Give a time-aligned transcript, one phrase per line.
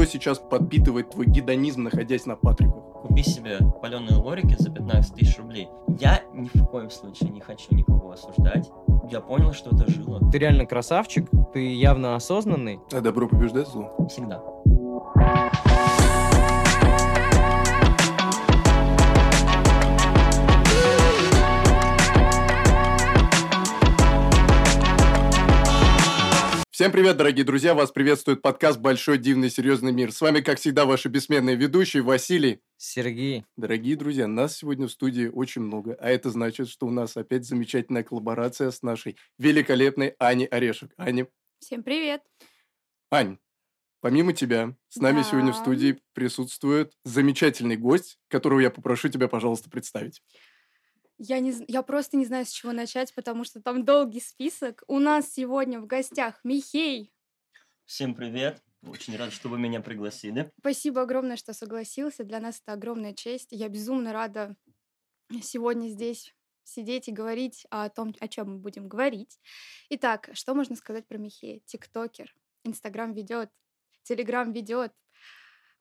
[0.00, 2.82] что сейчас подпитывает твой гедонизм, находясь на Патриках?
[3.02, 5.68] Купи себе паленые лорики за 15 тысяч рублей.
[5.98, 8.70] Я ни в коем случае не хочу никого осуждать.
[9.10, 10.18] Я понял, что это жило.
[10.30, 12.80] Ты реально красавчик, ты явно осознанный.
[12.90, 13.94] А добро побеждает зло.
[14.08, 14.42] Всегда.
[26.80, 27.74] Всем привет, дорогие друзья!
[27.74, 30.12] Вас приветствует подкаст «Большой дивный серьезный мир».
[30.12, 32.62] С вами, как всегда, ваши бессменные ведущие Василий.
[32.78, 33.44] Сергей.
[33.54, 37.44] Дорогие друзья, нас сегодня в студии очень много, а это значит, что у нас опять
[37.44, 40.94] замечательная коллаборация с нашей великолепной Аней Орешек.
[40.96, 41.28] Аня.
[41.58, 42.22] Всем привет!
[43.10, 43.36] Ань,
[44.00, 45.24] помимо тебя, с нами Да.
[45.24, 50.22] сегодня в студии присутствует замечательный гость, которого я попрошу тебя, пожалуйста, представить.
[51.22, 54.82] Я, не, я просто не знаю, с чего начать, потому что там долгий список.
[54.88, 57.12] У нас сегодня в гостях Михей.
[57.84, 58.62] Всем привет.
[58.82, 60.50] Очень рад, что вы меня пригласили.
[60.58, 62.24] Спасибо огромное, что согласился.
[62.24, 63.48] Для нас это огромная честь.
[63.50, 64.56] Я безумно рада
[65.42, 69.38] сегодня здесь сидеть и говорить о том, о чем мы будем говорить.
[69.90, 71.60] Итак, что можно сказать про Михея?
[71.66, 72.34] Тиктокер,
[72.64, 73.50] Инстаграм ведет,
[74.04, 74.94] Телеграм ведет.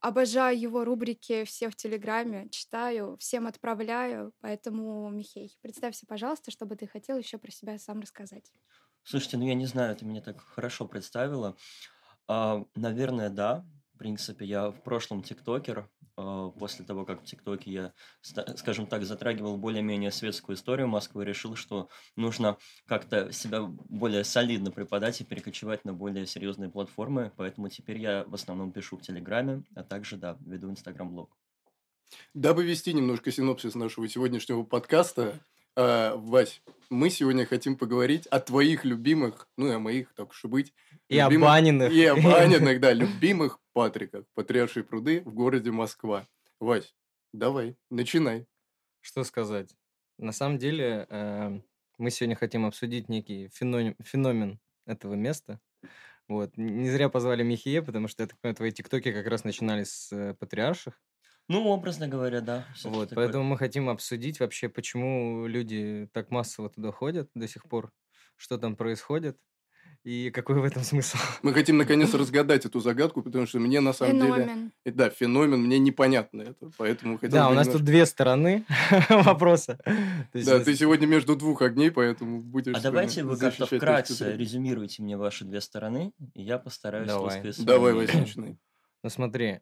[0.01, 4.33] Обожаю его рубрики все в Телеграме, читаю, всем отправляю.
[4.39, 8.51] Поэтому, Михей, представься, пожалуйста, что бы ты хотел еще про себя сам рассказать.
[9.03, 11.57] Слушайте, ну я не знаю, ты меня так хорошо представила.
[12.27, 13.65] А, наверное, да.
[13.93, 15.89] В принципе, я в прошлом тиктокер.
[16.19, 21.55] А, После того, как в ТикТоке я, скажем так, затрагивал более-менее светскую историю Москвы, решил,
[21.55, 27.31] что нужно как-то себя более солидно преподать и перекочевать на более серьезные платформы.
[27.37, 31.37] Поэтому теперь я в основном пишу в Телеграме, а также, да, веду Инстаграм-блог.
[32.33, 35.39] Дабы вести немножко синопсис нашего сегодняшнего подкаста,
[35.79, 40.43] э, Вась, мы сегодня хотим поговорить о твоих любимых, ну и о моих, так уж
[40.45, 40.73] и быть,
[41.07, 41.91] И о любимых- баниных.
[41.93, 46.27] И о баниных, да, любимых Патриках, потрясшие пруды в городе Москва.
[46.59, 46.95] Вась,
[47.33, 48.45] давай, начинай.
[49.01, 49.75] Что сказать?
[50.17, 51.59] На самом деле, э,
[51.97, 55.59] мы сегодня хотим обсудить некий феномен, феномен этого места.
[56.27, 56.57] Вот.
[56.57, 60.11] Не зря позвали Михея, потому что, я так понимаю, твои тиктоки как раз начинались с
[60.11, 61.01] э, патриарших.
[61.49, 62.65] Ну, образно говоря, да.
[62.83, 63.25] Вот, такое.
[63.25, 67.91] поэтому мы хотим обсудить вообще, почему люди так массово туда ходят до сих пор,
[68.37, 69.35] что там происходит
[70.03, 71.17] и какой в этом смысл.
[71.43, 74.33] Мы хотим наконец разгадать эту загадку, потому что мне на самом деле...
[74.33, 74.71] Феномен.
[74.85, 78.65] И Да, феномен, мне непонятно это, поэтому хотел Да, у нас немножко- тут две стороны
[79.09, 79.79] вопроса.
[80.33, 85.01] Да, ты сегодня между двух огней, поэтому будешь А давайте сегодня вы как-то вкратце резюмируйте
[85.01, 87.43] мне ваши две стороны, и я постараюсь Давай.
[87.57, 88.57] Давай, начинай.
[89.01, 89.59] Ну смотри,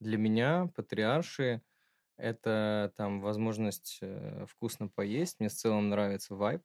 [0.00, 1.62] для меня патриарши—
[2.18, 5.40] это там возможность э, вкусно поесть.
[5.40, 6.62] Мне в целом нравится вайб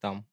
[0.00, 0.26] там.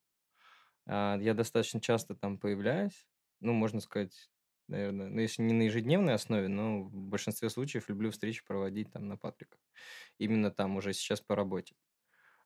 [0.87, 3.07] А, Я достаточно часто там появляюсь.
[3.41, 4.31] Ну, можно сказать,
[4.67, 9.07] наверное, ну, если не на ежедневной основе, но в большинстве случаев люблю встречи проводить там
[9.07, 9.59] на Патриках.
[10.19, 11.75] Именно там уже сейчас по работе.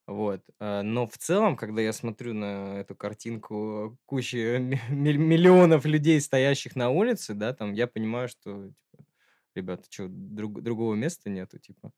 [0.07, 0.43] Вот.
[0.59, 6.21] а, Но в целом, когда я смотрю на эту картинку кучи ми- ми- миллионов людей,
[6.21, 8.71] стоящих на улице, да, там я понимаю, что,
[9.55, 11.91] ребята, что, другого места нету, типа.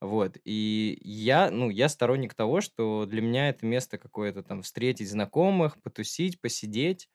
[0.00, 0.36] Вот.
[0.44, 5.80] И я, ну, я сторонник того, что для меня это место какое-то там встретить знакомых,
[5.82, 7.08] потусить, посидеть.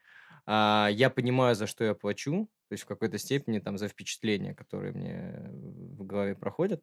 [0.45, 4.93] А, я понимаю, за что я плачу, есть в какой-то степени там за впечатления, которые
[4.93, 6.81] мне в голове проходят.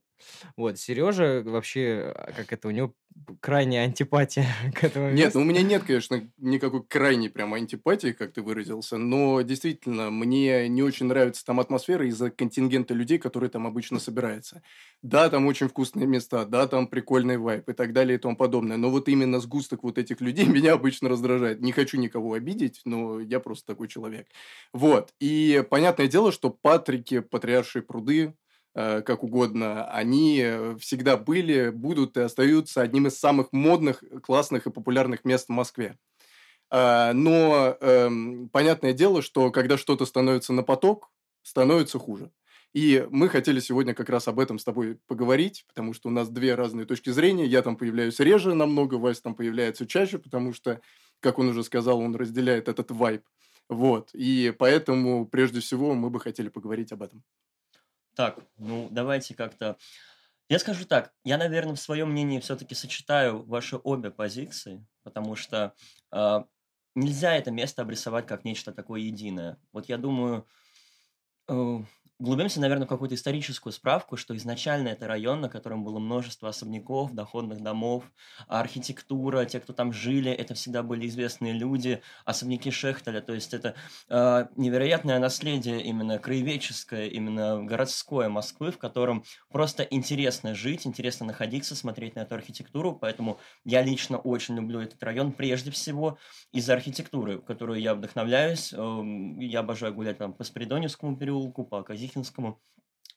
[0.56, 2.94] Вот, Сережа вообще, а, как это, у него
[3.40, 5.38] крайняя антипатия к этому Нет, месту.
[5.40, 10.68] ну у меня нет, конечно, никакой крайней прям антипатии, как ты выразился, но действительно, мне
[10.68, 14.62] не очень нравится там атмосфера из-за контингента людей, которые там обычно собираются.
[15.02, 18.76] Да, там очень вкусные места, да, там прикольный вайп и так далее и тому подобное,
[18.76, 21.60] но вот именно сгусток вот этих людей меня обычно раздражает.
[21.60, 24.28] Не хочу никого обидеть, но я просто такой человек.
[24.72, 28.34] Вот, и понятное дело, что Патрики, Патриаршие пруды,
[28.76, 34.68] э, как угодно, они э, всегда были, будут и остаются одним из самых модных, классных
[34.68, 35.98] и популярных мест в Москве.
[36.70, 41.10] А, Но эм, понятное дело, что когда что-то становится на поток,
[41.42, 42.30] становится хуже.
[42.72, 46.28] И мы хотели сегодня как раз об этом с тобой поговорить, потому что у нас
[46.28, 47.44] две разные точки зрения.
[47.44, 50.80] Я там появляюсь реже намного, Вась там появляется чаще, потому что,
[51.18, 53.24] как он уже сказал, он разделяет этот вайб.
[53.68, 54.10] Вот.
[54.12, 57.22] И поэтому, прежде всего, мы бы хотели поговорить об этом.
[58.14, 59.76] Так, ну давайте как-то...
[60.48, 65.72] Я скажу так, я, наверное, в своем мнении все-таки сочетаю ваши обе позиции, потому что
[66.10, 66.46] а,
[66.94, 69.58] нельзя это место обрисовать как нечто такое единое.
[69.72, 70.46] Вот я думаю,
[71.48, 71.78] э,
[72.22, 77.12] углубимся, наверное, в какую-то историческую справку, что изначально это район, на котором было множество особняков,
[77.12, 78.04] доходных домов,
[78.46, 83.74] архитектура, те, кто там жили, это всегда были известные люди, особняки Шехтеля, то есть это
[84.08, 91.74] э, невероятное наследие именно краеведческое, именно городское Москвы, в котором просто интересно жить, интересно находиться,
[91.74, 96.18] смотреть на эту архитектуру, поэтому я лично очень люблю этот район прежде всего
[96.52, 99.02] из-за архитектуры, которую я вдохновляюсь, э,
[99.40, 102.60] я обожаю гулять там по Спиридоневскому переулку, по Казихинскому, Тихвинскому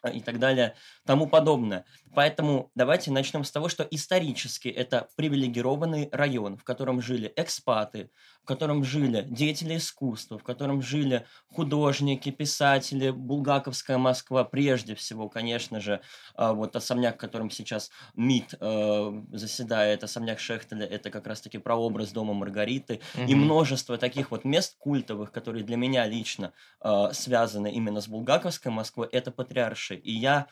[0.02, 0.76] а, и так далее,
[1.06, 1.86] тому подобное.
[2.14, 8.12] Поэтому давайте начнем с того, что исторически это привилегированный район, в котором жили экспаты,
[8.46, 15.82] в котором жили деятели искусства, в котором жили художники, писатели, Булгаковская Москва, прежде всего, конечно
[15.82, 16.00] же,
[16.36, 22.12] а, вот особняк, в котором сейчас МИД э, заседает, особняк Шехтеля, это как раз-таки прообраз
[22.12, 23.26] дома Маргариты, mm-hmm.
[23.26, 28.72] и множество таких вот мест культовых, которые для меня лично э, связаны именно с Булгаковской
[28.72, 29.96] Москвой, это патриарши.
[29.96, 30.46] И я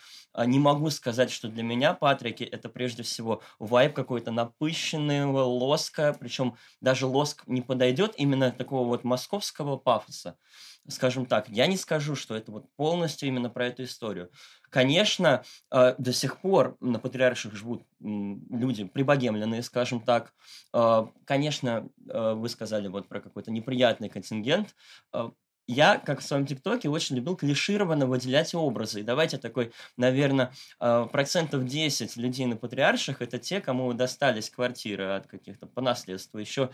[0.48, 6.56] не могу сказать, что для меня Патрики это прежде всего вайб какой-то напыщенный, лоска, причем
[6.82, 10.38] даже лоск не подает подойдет именно такого вот московского пафоса.
[10.88, 14.32] Скажем так, я не скажу, что это вот полностью именно про эту историю.
[14.70, 20.34] Конечно, э, до сих пор на патриарших живут люди прибогемленные, скажем так.
[20.74, 24.76] Э, конечно, э, вы сказали вот про какой-то неприятный контингент
[25.68, 29.00] я, как в своем ТикТоке, очень любил клишированно выделять образы.
[29.00, 35.06] И давайте такой, наверное, а, процентов 10 людей на патриарших– это те, кому достались квартиры
[35.16, 36.38] от каких-то по наследству.
[36.38, 36.72] Еще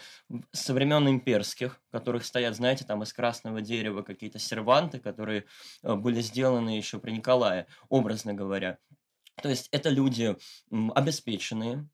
[0.52, 5.46] со времен имперских, которых стоят, знаете, там из красного дерева какие-то серванты, которые
[5.84, 8.78] а, были сделаны еще при Николае, образно говоря.
[9.42, 10.36] То есть это люди
[10.70, 11.88] обеспеченные,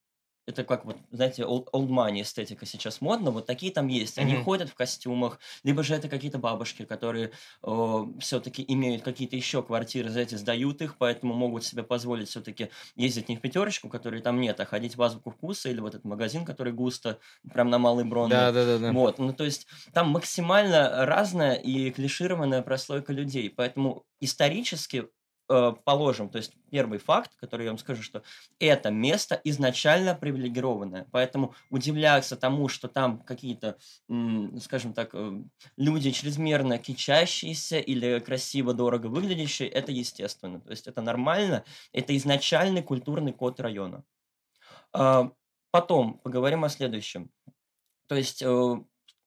[0.47, 4.18] это как вот, знаете, old, old money эстетика сейчас модно, вот такие там есть.
[4.18, 4.44] Они mm-hmm.
[4.44, 7.31] ходят в костюмах, либо же это какие-то бабушки, которые
[7.63, 13.30] э, все-таки имеют какие-то еще квартиры, знаете, сдают их, поэтому могут себе позволить все-таки ездить
[13.30, 16.45] не в пятерочку, которой там нет, а ходить в азбуку вкуса или вот этот магазин,
[16.45, 17.19] который густо,
[17.51, 18.30] прям на Малый Брон.
[18.30, 18.92] Да, да, да, да.
[18.92, 25.07] Вот, ну то есть там максимально разная и клишированная прослойка людей, поэтому исторически
[25.47, 28.24] Э, положим, то есть первый факт, который я вам скажу, что
[28.57, 33.77] это место изначально привилегированное, поэтому удивляться тому, что там какие-то,
[34.59, 35.44] скажем так, э,
[35.77, 41.63] люди чрезмерно кичащиеся или красиво, дорого выглядящие, это естественно, то есть это нормально,
[41.94, 44.03] это изначальный культурный код района.
[44.94, 45.30] А,
[45.69, 47.30] потом поговорим о следующем.
[48.07, 48.75] То есть э,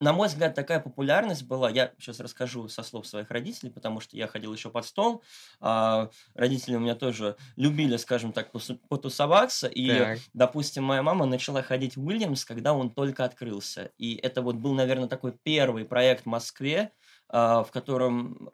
[0.00, 4.16] на мой взгляд, такая популярность была, я сейчас расскажу со слов своих родителей, потому что
[4.16, 5.24] я ходил еще под стол,
[5.60, 8.50] а родители у меня тоже любили, скажем так,
[8.88, 10.18] потусоваться, и, так.
[10.32, 14.74] допустим, моя мама начала ходить в Уильямс, когда он только открылся, и это вот был,
[14.74, 16.92] наверное, такой первый проект в Москве,
[17.30, 18.50] в котором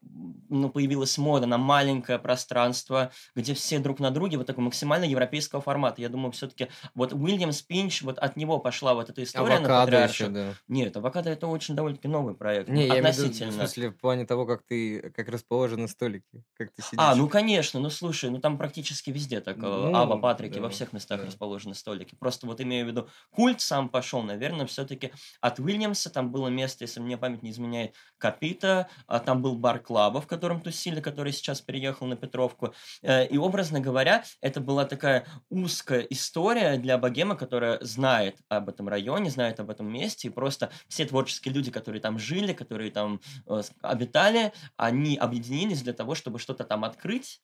[0.48, 5.60] ну, появилась мода на маленькое пространство, где все друг на друге, вот такого максимально европейского
[5.60, 6.00] формата.
[6.00, 10.04] Я думаю, все-таки вот Уильям Спинч, вот от него пошла вот эта история авокадо на
[10.04, 10.54] еще, да.
[10.68, 12.68] Нет, Авокадо это очень довольно-таки новый проект.
[12.68, 13.46] Не, относительно.
[13.46, 16.98] Я в, в смысле, в плане того, как ты, как расположены столики, как ты сидишь.
[16.98, 20.62] А, ну конечно, ну слушай, ну там практически везде так, э, ну, Ава, Патрики, да,
[20.62, 21.26] во всех местах да.
[21.26, 22.14] расположены столики.
[22.16, 26.84] Просто вот имею в виду, культ сам пошел, наверное, все-таки от Уильямса, там было место,
[26.84, 31.00] если мне память не изменяет, Капит Никита, а там был бар Клаба, в котором тусили,
[31.00, 32.74] который сейчас переехал на Петровку.
[33.02, 38.88] Э, и, образно говоря, это была такая узкая история для богема, которая знает об этом
[38.88, 43.20] районе, знает об этом месте, и просто все творческие люди, которые там жили, которые там
[43.46, 47.42] э, обитали, они объединились для того, чтобы что-то там открыть.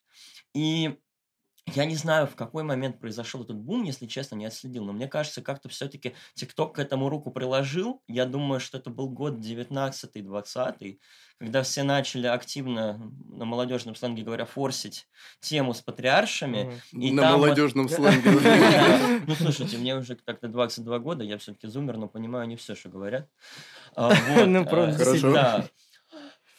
[0.53, 0.97] И
[1.67, 4.83] я не знаю, в какой момент произошел этот бум, если честно, не отследил.
[4.83, 8.01] Но мне кажется, как-то все-таки ТикТок к этому руку приложил.
[8.07, 10.99] Я думаю, что это был год 19-20,
[11.37, 15.07] когда все начали активно, на молодежном сленге говоря, форсить
[15.39, 16.81] тему с патриаршами.
[16.91, 17.95] И на молодежном вот...
[17.95, 19.21] сленге.
[19.27, 22.89] Ну, слушайте, мне уже так-то 22 года, я все-таки зумер, но понимаю не все, что
[22.89, 23.29] говорят.
[23.95, 24.13] А,
[24.45, 25.65] ну, Хорошо.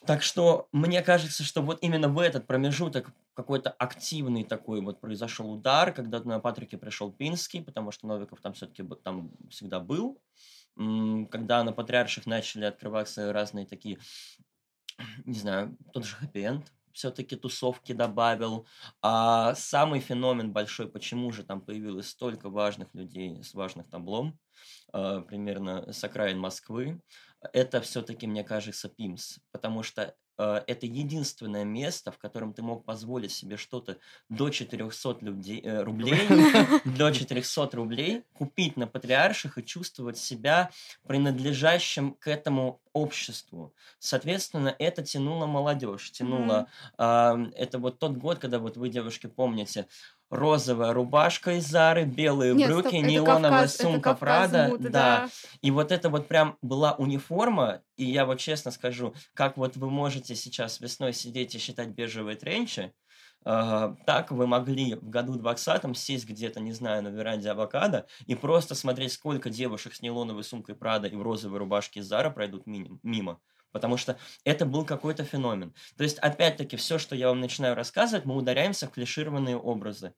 [0.06, 5.50] Так что мне кажется, что вот именно в этот промежуток какой-то активный такой вот произошел
[5.50, 10.20] удар, когда на Патрике пришел Пинский, потому что Новиков там все-таки там всегда был.
[10.74, 13.98] Когда на Патриарших начали открываться разные такие,
[15.24, 18.66] не знаю, тот же хэппи все-таки тусовки добавил.
[19.00, 24.38] А самый феномен большой, почему же там появилось столько важных людей с важных таблом,
[24.92, 27.00] э, примерно с окраин Москвы,
[27.52, 32.84] это все-таки, мне кажется, Пимс, потому что э, это единственное место, в котором ты мог
[32.84, 36.20] позволить себе что-то до 400 людей, э, рублей,
[36.84, 40.70] до 400 рублей купить на патриарших и чувствовать себя
[41.06, 43.74] принадлежащим к этому обществу.
[43.98, 46.68] Соответственно, это тянуло молодежь, тянуло...
[46.98, 47.50] Mm-hmm.
[47.50, 49.86] Э, это вот тот год, когда вот вы, девушки, помните,
[50.32, 54.76] розовая рубашка из Зары, белые Нет, брюки, стоп, неоновая Кавказ, сумка Прада.
[54.78, 54.88] Да.
[54.88, 55.28] да.
[55.60, 59.90] И вот это вот прям была униформа, и я вот честно скажу, как вот вы
[59.90, 62.92] можете сейчас весной сидеть и считать бежевые тренчи,
[63.44, 68.36] Uh, так вы могли в году 20 сесть где-то, не знаю, на веранде авокадо и
[68.36, 73.40] просто смотреть, сколько девушек с нейлоновой сумкой Прада и в розовой рубашке Зара пройдут мимо
[73.72, 75.74] потому что это был какой-то феномен.
[75.96, 80.14] То есть, опять-таки, все, что я вам начинаю рассказывать, мы ударяемся в клишированные образы.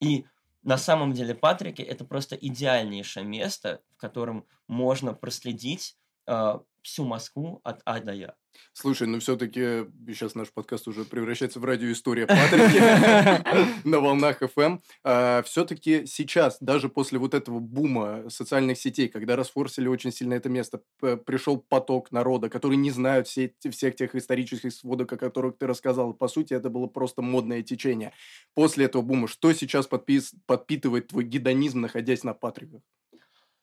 [0.00, 0.24] И
[0.62, 5.96] на самом деле Патрики это просто идеальнейшее место, в котором можно проследить
[6.26, 8.34] э, всю Москву от А до Я.
[8.72, 14.80] Слушай, ну все-таки сейчас наш подкаст уже превращается в радиоистория Патрики на волнах FM.
[15.02, 20.48] А, все-таки сейчас, даже после вот этого бума социальных сетей, когда расфорсили очень сильно это
[20.48, 25.66] место, пришел поток народа, который не знают все, всех тех исторических сводок, о которых ты
[25.66, 26.12] рассказал.
[26.12, 28.12] По сути, это было просто модное течение.
[28.54, 32.82] После этого бума, что сейчас подпитывает твой гедонизм, находясь на Патриках?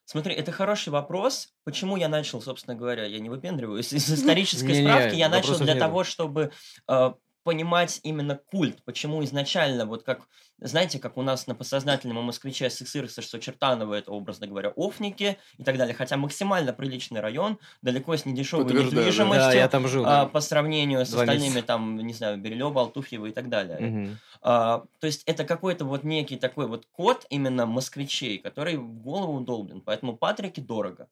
[0.04, 1.48] Смотри, это хороший вопрос.
[1.64, 6.04] Почему я начал, собственно говоря, я не выпендриваюсь, из исторической справки я начал для того,
[6.04, 6.52] чтобы
[6.88, 7.12] э,
[7.44, 12.68] понимать именно культ, почему изначально, вот как, знаете, как у нас на подсознательном у москвича
[12.68, 18.16] СССР, что Чертаново это, образно говоря, офники и так далее, хотя максимально приличный район, далеко
[18.16, 21.66] с недешевой недвижимостью, да, я там жил, а, по сравнению с остальными, месяца.
[21.66, 23.78] там, не знаю, Бирилева, Алтуфьева и так далее.
[23.78, 24.16] Угу.
[24.42, 29.38] А, то есть это какой-то вот некий такой вот код именно москвичей, который в голову
[29.38, 31.08] удолблен, поэтому Патрики дорого.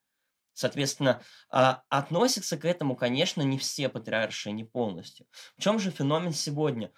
[0.61, 5.26] Соответственно, а, относятся к этому, конечно, не все патриарши, не полностью.
[5.57, 6.93] В чем же феномен сегодня?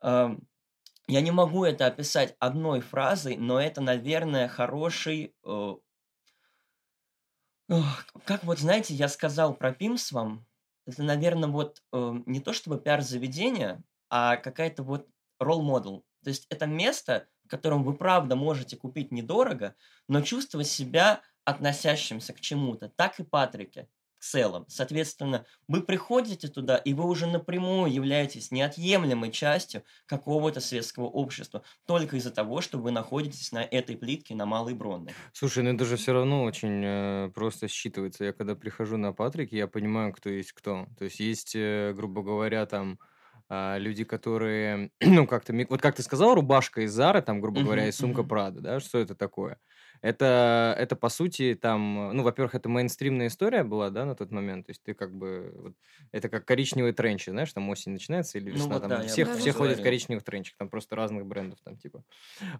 [0.00, 5.34] Я не могу это описать одной фразой, но это, наверное, хороший...
[5.44, 5.74] Э,
[8.24, 10.46] как вот, знаете, я сказал про ПИМС вам,
[10.86, 15.06] это, наверное, вот э, не то чтобы пиар-заведение, а какая-то вот
[15.38, 16.04] ролл-модел.
[16.24, 19.74] То есть это место, в котором вы правда можете купить недорого,
[20.08, 23.88] но чувствовать себя относящимся к чему-то, так и Патрике
[24.22, 24.64] в целом.
[24.68, 32.16] Соответственно, вы приходите туда, и вы уже напрямую являетесь неотъемлемой частью какого-то светского общества, только
[32.16, 35.12] из-за того, что вы находитесь на этой плитке на Малой Бронной.
[35.32, 38.24] Слушай, ну это же все равно очень э, просто считывается.
[38.24, 40.86] Я когда прихожу на Патрике, я понимаю, кто есть кто.
[40.96, 43.00] То есть есть, э, грубо говоря, там
[43.48, 47.88] а, люди, которые, ну, как-то, вот как ты сказал, рубашка из Зары, там, грубо говоря,
[47.88, 49.58] и сумка Прада, да, что это такое?
[50.02, 54.66] Это, это по сути, там, ну, во-первых, это мейнстримная история была, да, на тот момент.
[54.66, 55.52] То есть ты как бы...
[55.54, 55.74] Вот,
[56.10, 58.66] это как коричневые тренчи, знаешь, там осень начинается или ну весна.
[58.66, 61.76] Ну, вот, там, да, все все ходят в коричневых тренчах, там просто разных брендов там
[61.76, 62.04] типа.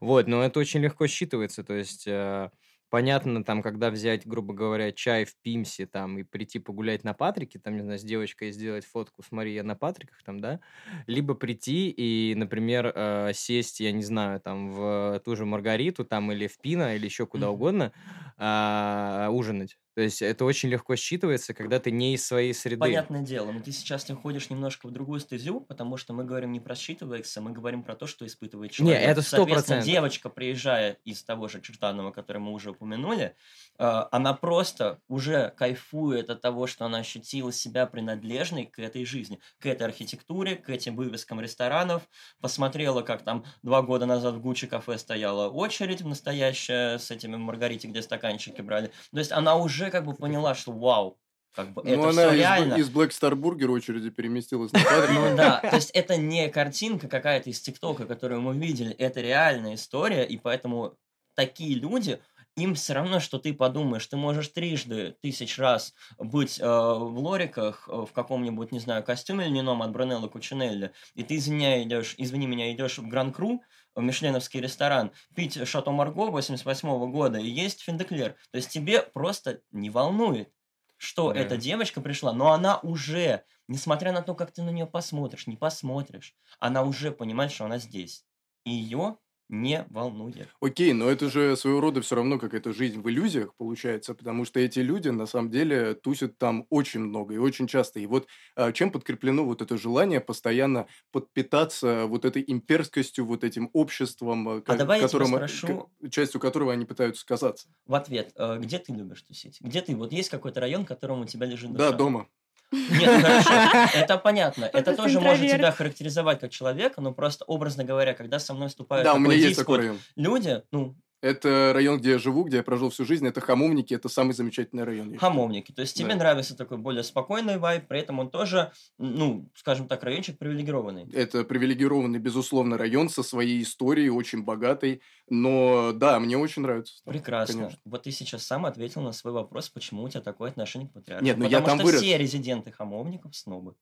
[0.01, 1.65] Вот, но это очень легко считывается.
[1.65, 2.07] То есть...
[2.07, 2.51] Э,
[2.93, 7.59] понятно, там, когда взять, грубо говоря, чай в Пимсе, там, и прийти погулять на Патрике,
[7.59, 10.61] там, не знаю, с девочкой сделать фотку с Марией на Патриках, там, да,
[11.07, 16.33] либо прийти и, например, э, сесть, я не знаю, там, в ту же Маргариту, там,
[16.33, 17.51] или в Пино, или еще куда mm-hmm.
[17.51, 17.93] угодно,
[18.37, 19.79] э, ужинать.
[19.95, 22.81] То есть это очень легко считывается, когда ты не из своей среды.
[22.81, 26.61] Понятное дело, но ты сейчас уходишь немножко в другую стезю, потому что мы говорим не
[26.61, 29.01] про считывается, мы говорим про то, что испытывает человек.
[29.01, 29.85] Не, это сто процентов.
[29.85, 33.37] девочка, приезжая из того же Чертанова, который мы уже упомянули,
[33.79, 39.41] э, она просто уже кайфует от того, что она ощутила себя принадлежной к этой жизни,
[39.59, 42.03] к этой архитектуре, к этим вывескам ресторанов,
[42.41, 47.89] посмотрела, как там два года назад в Гуччи кафе стояла очередь настоящая с этими Маргарите,
[47.89, 48.91] где стаканчики брали.
[49.13, 51.19] То есть она уже уже как бы поняла, что вау,
[51.55, 52.75] как бы ну, это она все из, реально.
[52.75, 55.13] из Black Star Burger очереди переместилась на кадр.
[55.13, 59.75] Ну да, то есть это не картинка какая-то из ТикТока, которую мы видели, это реальная
[59.75, 60.97] история, и поэтому
[61.35, 62.21] такие люди,
[62.57, 67.89] им все равно, что ты подумаешь, ты можешь трижды, тысяч раз быть э, в лориках,
[67.89, 72.47] э, в каком-нибудь, не знаю, костюме льняном от Бронелла Кучинелли, и ты, извиня, идешь, извини
[72.47, 73.63] меня, идешь в Гран-Кру,
[73.97, 78.37] мишленовский ресторан, пить Шато Марго 88 -го года и есть Финдеклер.
[78.51, 80.53] То есть тебе просто не волнует,
[80.97, 81.41] что да.
[81.41, 85.57] эта девочка пришла, но она уже, несмотря на то, как ты на нее посмотришь, не
[85.57, 88.25] посмотришь, она уже понимает, что она здесь.
[88.65, 89.17] И ее
[89.53, 90.49] не волнует.
[90.61, 94.59] Окей, но это же своего рода все равно какая-то жизнь в иллюзиях получается, потому что
[94.59, 98.01] эти люди на самом деле тусят там очень много и очень часто.
[98.01, 103.69] И вот а, чем подкреплено вот это желание постоянно подпитаться вот этой имперскостью, вот этим
[103.75, 105.91] обществом, а давай которым, спрошу...
[106.11, 107.69] частью которого они пытаются казаться?
[107.87, 109.59] В ответ, э, где ты любишь тусить?
[109.61, 109.95] Где ты?
[109.95, 111.91] Вот есть какой-то район, которому у тебя лежит душа?
[111.91, 112.27] Да, дома.
[112.91, 114.65] Нет, хорошо, это понятно.
[114.73, 119.05] Это тоже может тебя характеризовать как человека, но просто образно говоря, когда со мной вступают
[119.05, 119.99] Да, в у меня такой есть такой диспут район.
[120.17, 123.25] люди, ну, Это район, где я живу, где я прожил всю жизнь.
[123.29, 125.13] Это Хамовники, это самый замечательный район.
[125.13, 125.71] я хамовники.
[125.73, 126.17] То есть тебе Да.
[126.17, 131.09] нравится такой более спокойный вайб, при этом он тоже, ну, скажем так, райончик привилегированный.
[131.13, 135.01] Это привилегированный, безусловно, район со своей историей, очень богатый.
[135.29, 136.95] Но да, мне очень нравится.
[137.05, 137.55] там, Прекрасно.
[137.55, 137.79] конечно.
[137.85, 141.25] Вот ты сейчас сам ответил на свой вопрос, почему у тебя такое отношение к патриарху.
[141.25, 142.01] Нет, ну я Потому там что вырос.
[142.03, 143.77] все резиденты хамовников снобы.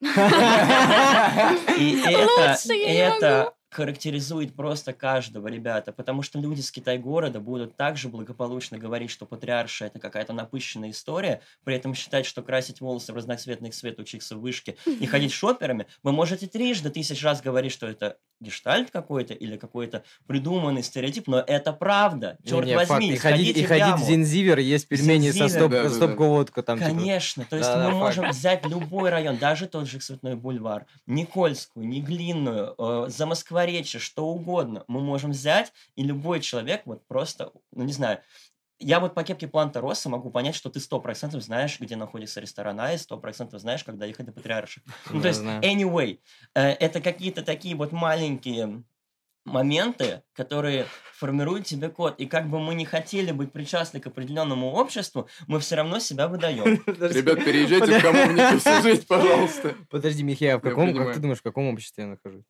[0.00, 0.06] И
[2.06, 8.78] это, я это характеризует просто каждого, ребята, потому что люди с Китай-города будут также благополучно
[8.78, 13.70] говорить, что патриарша это какая-то напыщенная история, при этом считать, что красить волосы в разноцветный
[13.70, 18.18] цвет, учиться в вышке и ходить шоперами, вы можете трижды тысяч раз говорить, что это
[18.44, 22.90] гештальт какой-то или какой-то придуманный стереотип, но это правда, черт Не, факт.
[22.90, 24.04] возьми, И ходить, сходите и в ходить яму.
[24.04, 25.50] в Зинзивер, есть пельмени со Зинзивер.
[25.50, 25.94] стоп, Да, да, да.
[25.94, 26.78] стопку-водку там.
[26.78, 26.90] типа.
[26.90, 28.00] Конечно, то есть Да-да, мы факт.
[28.16, 34.84] можем взять любой район, даже тот же Цветной бульвар, Никольскую, Неглинную, э, Замоскворечье, что угодно.
[34.88, 38.18] Мы можем взять, и любой человек вот просто, ну не знаю,
[38.78, 42.40] я вот по кепке Планта Росса могу понять, что ты сто процентов знаешь, где находится
[42.40, 44.82] ресторан Айс, сто процентов знаешь, когда ехать до Патриарших.
[45.10, 46.18] Ну, то есть, anyway,
[46.54, 48.82] э, это какие-то такие вот маленькие
[49.44, 52.18] моменты, которые формируют тебе код.
[52.18, 56.28] И как бы мы не хотели быть причастны к определенному обществу, мы все равно себя
[56.28, 56.64] выдаем.
[56.86, 59.74] Ребят, переезжайте в всю жизнь, пожалуйста.
[59.90, 62.44] Подожди, Михея, в Я каком, как ты думаешь, в каком обществе я нахожусь?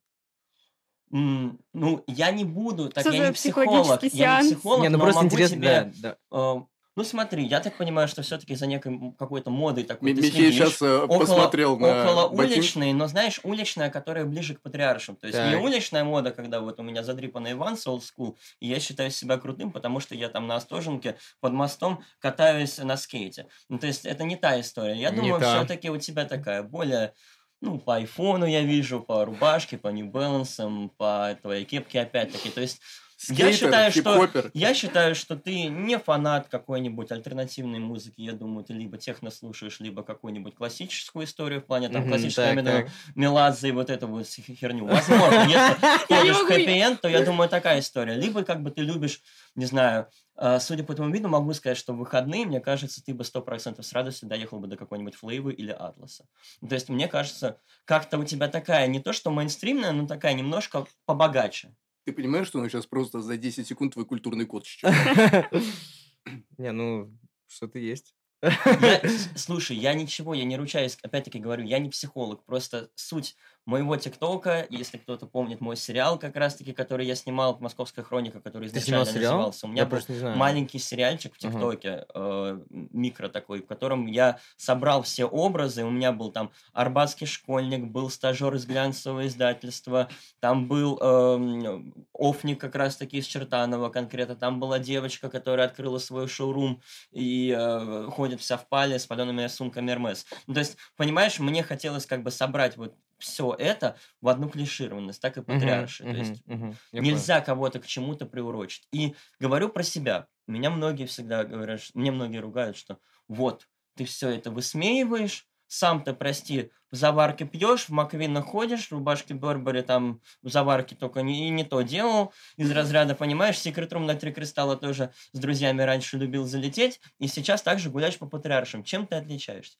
[1.11, 4.03] М, Ну, я не буду, так Что я не психолог.
[4.13, 5.91] Я не психолог, Не, ну но просто могу интересно, тебе...
[6.01, 6.55] да, да.
[6.57, 6.61] э,
[6.97, 10.27] Ну, смотри, я так понимаю, что все-таки за некой м, какой-то модой такой Ми- ты
[10.27, 10.55] Михей следишь.
[10.77, 15.17] сейчас э, посмотрел на около уличной, но знаешь, уличная, которая ближе к патриаршим.
[15.17, 15.61] То есть не Так.
[15.61, 19.73] уличная мода, когда вот у меня задрипанный Иванс old school, и я считаю себя крутым,
[19.73, 23.47] потому что я там на Остоженке под мостом катаюсь на скейте.
[23.67, 24.95] Ну, то есть это не та история.
[24.95, 25.57] Я Не думаю, та.
[25.59, 27.13] все-таки у тебя такая более
[27.61, 32.49] ну, по айфону я вижу, по рубашке, по New Balance, по твоей кепке опять-таки.
[32.49, 32.81] То есть
[33.29, 38.19] Я Скейтер, считаю, что- я считаю, что ты не фанат какой-нибудь альтернативной музыки.
[38.21, 42.47] Я думаю, ты либо техно слушаешь, либо какую-нибудь классическую историю в плане там Мгм, классическая
[42.47, 42.89] так, именно так.
[43.15, 44.85] Меладзе и вот эту вот херню.
[44.85, 46.47] Возможно, если Я в могу.
[46.53, 48.15] хэппи-энд, то я думаю, такая история.
[48.15, 49.21] Либо как бы ты любишь,
[49.55, 53.13] не знаю, э, судя по твоему виду, могу сказать, что в выходные, мне кажется, ты
[53.13, 56.25] бы 100% с радостью доехал бы до какой-нибудь Флейвы или Атласа.
[56.67, 60.85] То есть, мне кажется, как-то у тебя такая, не то что мейнстримная, но такая немножко
[61.05, 61.73] побогаче.
[62.05, 65.51] Ты понимаешь, что он сейчас просто за 10 секунд твой культурный код считает?
[66.57, 67.11] Не, ну,
[67.47, 68.15] что-то есть.
[68.43, 69.01] Я-
[69.35, 74.65] слушай, я ничего, я не ручаюсь, опять-таки говорю, я не психолог, просто суть моего ТикТока,
[74.69, 79.65] если кто-то помнит мой сериал, как раз-таки, который я снимал, «Московская хроника», который изначально назывался.
[79.65, 81.37] У меня Я был маленький сериальчик в.
[81.37, 85.83] ТикТоке, э, микро такой, в котором я собрал все образы.
[85.83, 92.61] У меня был там арбатский школьник, был стажер из глянцевого издательства, там был эм, офник
[92.61, 98.41] как раз-таки из Чертанова конкретно, там была девочка, которая открыла свой шоурум и э, ходит
[98.41, 100.25] вся в пале с палеными сумками Hermes.
[100.47, 105.21] Ну, то есть, понимаешь, мне хотелось как бы собрать вот все это в одну клишированность,
[105.21, 106.03] так и патриарши.
[106.03, 106.77] То мгм, есть понял.
[106.91, 108.87] Нельзя кого-то к чему-то приурочить.
[108.91, 110.27] И говорю про себя.
[110.47, 116.71] Меня многие всегда говорят, мне многие ругают, что вот, ты все это высмеиваешь, сам-то, прости,
[116.91, 121.49] в заварке пьешь, в Маквина ходишь, в рубашке Бербери там в заварке только не, и
[121.49, 122.33] не то делал.
[122.57, 127.27] Из разряда, понимаешь, Секрет Рум на Три Кристалла тоже с друзьями раньше любил залететь, и
[127.27, 128.83] сейчас также гуляешь по патриаршам.
[128.83, 129.77] Чем ты отличаешься?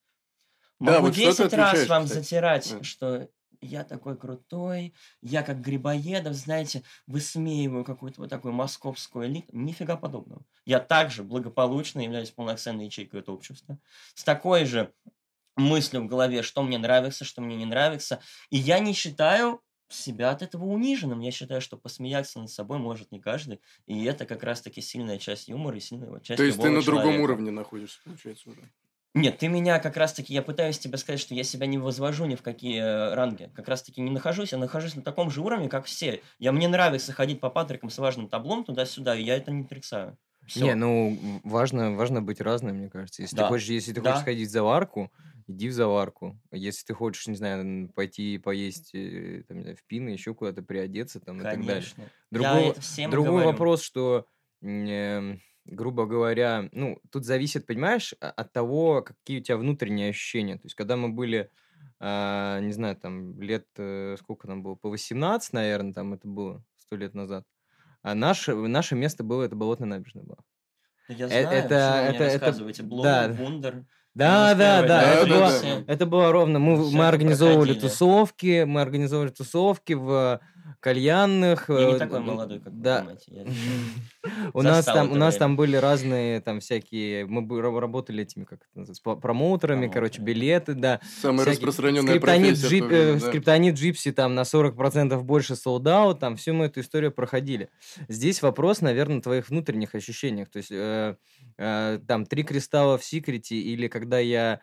[0.80, 2.20] Да, Могу вот что ты 10 раз вам кстати?
[2.20, 2.84] затирать, Да.
[2.84, 3.30] что
[3.62, 9.48] я такой крутой, я как Грибоедов, знаете, высмеиваю какую-то вот такую московскую элиту.
[9.58, 10.44] Нифига подобного.
[10.66, 13.80] Я также благополучно являюсь полноценной ячейкой этого общества.
[14.14, 14.94] С такой же
[15.56, 18.20] мыслью в голове, что мне нравится, что мне не нравится.
[18.50, 21.22] И я не считаю себя от этого униженным.
[21.22, 23.62] Я считаю, что посмеяться над собой может не каждый.
[23.86, 27.04] И это как раз-таки сильная часть юмора и сильная часть То есть ты на другом
[27.04, 27.24] человека.
[27.24, 28.62] уровне находишься, получается, уже.
[29.18, 32.36] Нет, ты меня как раз-таки, я пытаюсь тебе сказать, что я себя не возвожу ни
[32.36, 33.50] в какие э, ранги.
[33.56, 36.22] Как раз-таки не нахожусь, я нахожусь на таком же уровне, как все.
[36.38, 40.18] Я, мне нравится ходить по патрикам с важным таблом туда-сюда, и я это не отрицаю.
[40.46, 40.68] Всё.
[40.68, 43.22] Не, ну, важно, важно быть разным, мне кажется.
[43.22, 43.44] Если Да.
[43.44, 44.02] ты хочешь, если ты Да.
[44.02, 45.12] хочешь ходить в заварку,
[45.48, 46.40] иди в заварку.
[46.52, 50.64] Если ты хочешь, не знаю, пойти поесть э, там, не знаю, в пино, еще куда-то
[50.64, 51.92] приодеться там и так далее.
[51.92, 52.12] Конечно.
[52.32, 53.42] я Другой, это всем другой говорю.
[53.44, 54.28] вопрос, что,
[54.62, 60.56] м, грубо говоря, ну, тут зависит, понимаешь, а- от того, какие у тебя внутренние ощущения.
[60.56, 61.50] То есть, когда мы были,
[62.00, 66.64] а, не знаю, там, лет, э, сколько нам было, по 18, наверное, там это было,
[66.78, 67.46] сто лет назад,
[68.04, 70.38] а наше, наше место было, это Болотная набережная была.
[71.08, 71.76] Я Э- знаю, это- это-
[72.16, 72.84] это- рассказываете.
[72.84, 73.28] Блоу, да.
[73.30, 73.86] Вундер.
[74.16, 75.50] Да, да, да, Да, это да, было,
[75.86, 75.94] да.
[75.94, 76.58] это было ровно.
[76.60, 77.90] Мы, мы организовывали проходили.
[77.90, 80.40] тусовки, мы организовывали тусовки в
[80.80, 81.70] кальянных.
[81.70, 83.08] Я не э, такой молодой, как да.
[84.54, 88.80] У нас там, у нас там были разные там всякие, мы работали этими, как это
[88.80, 91.00] называется, по- промоутерами, короче, билеты, да.
[91.22, 96.82] Самая распространенная Скриптонит, профессия скриптонит джипси там на 40% больше солдат, там всю мы эту
[96.82, 97.70] историю проходили.
[98.08, 100.50] Здесь вопрос, наверное, твоих внутренних ощущениях.
[100.50, 101.16] То есть э,
[101.58, 104.60] э, там три кристалла в секрете или когда я...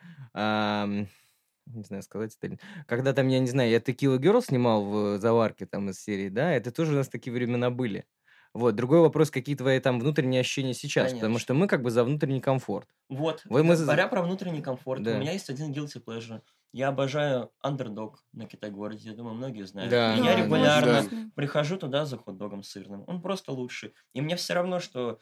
[1.65, 5.19] не знаю, сказать это или- Когда там, я не знаю, я Tequila Girl снимал в
[5.19, 8.05] заварке там из серии, да, это тоже у нас такие времена были.
[8.53, 11.39] Вот, другой вопрос, какие твои там внутренние ощущения сейчас, потому Конечно.
[11.39, 12.87] что мы как бы за внутренний комфорт.
[13.09, 15.15] Вот, Вы- мы говоря про внутренний комфорт, Да.
[15.15, 16.41] у меня есть один guilty pleasure.
[16.71, 19.89] Я обожаю Underdog на Китай-городе, я думаю, многие знают.
[19.91, 21.17] Да, И да, я регулярно да.
[21.35, 23.03] прихожу туда за хот-догом сырным.
[23.07, 23.93] Он просто лучший.
[24.13, 25.19] И мне все равно, что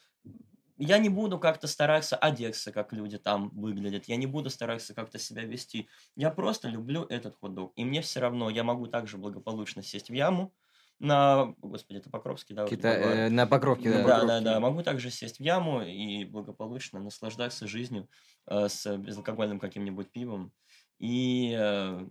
[0.84, 4.06] я не буду как-то стараться одеться, как люди там выглядят.
[4.06, 5.88] Я не буду стараться как-то себя вести.
[6.15, 7.72] Я просто люблю этот хот-дог.
[7.76, 10.54] И мне все равно, я могу также благополучно сесть в яму
[11.00, 11.54] на...
[11.62, 12.63] Господи, это Покровский, да?
[12.63, 13.17] вот Кита- Бульвар.
[13.17, 13.98] э, на покровке, да.
[13.98, 14.44] Да, да, Покровке.
[14.44, 14.60] да.
[14.60, 18.10] Могу также сесть в яму и благополучно наслаждаться жизнью
[18.48, 20.52] э, с безалкогольным каким-нибудь пивом
[21.00, 22.08] и э,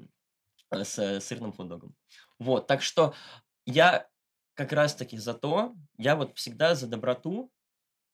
[0.73, 1.95] с э, сырным хот-догом.
[2.39, 3.15] Вот, так что
[3.67, 4.07] я
[4.55, 7.51] как раз-таки за то, я вот всегда за доброту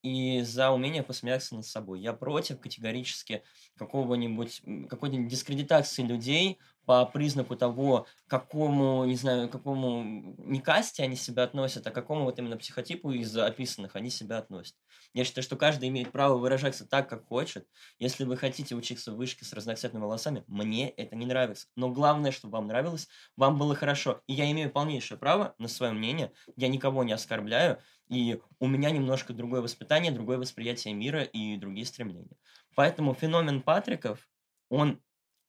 [0.03, 2.01] и за умение посмеяться над собой.
[2.01, 3.43] Я против категорически
[3.77, 10.03] какого-нибудь, какой-нибудь дискредитации людей по признаку того, какому, не знаю, какому
[10.39, 14.77] не касте они себя относят, а какому вот именно психотипу из описанных они себя относят.
[15.13, 17.67] Я считаю, что каждый имеет право выражаться так, как хочет.
[17.99, 21.67] Если вы хотите учиться в вышке с разноцветными волосами, мне это не нравится.
[21.75, 24.23] Но главное, чтобы вам нравилось, вам было хорошо.
[24.29, 26.33] И я имею полнейшее право на свое мнение.
[26.57, 27.81] Я никого не оскорбляю.
[28.09, 32.37] И у меня немножко другое воспитание, другое восприятие мира и другие стремления.
[32.77, 34.29] Поэтому феномен Патриков,
[34.69, 35.01] он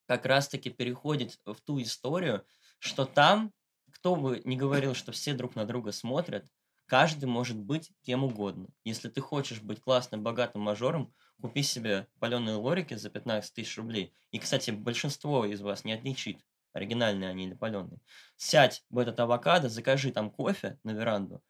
[0.07, 2.45] как раз-таки переходит в ту историю,
[2.79, 3.53] что там,
[3.91, 6.47] кто бы ни говорил, что все друг на друга смотрят,
[6.85, 8.69] каждый может быть кем угодно.
[8.83, 14.13] Если ты хочешь быть классным, богатым мажором, купи себе паленые лорики за 15 тысяч рублей.
[14.31, 16.39] И, кстати, большинство из вас не отличит,
[16.73, 17.99] оригинальные они или паленые.
[18.37, 21.43] Сядь в этот авокадо, закажи там кофе на веранду,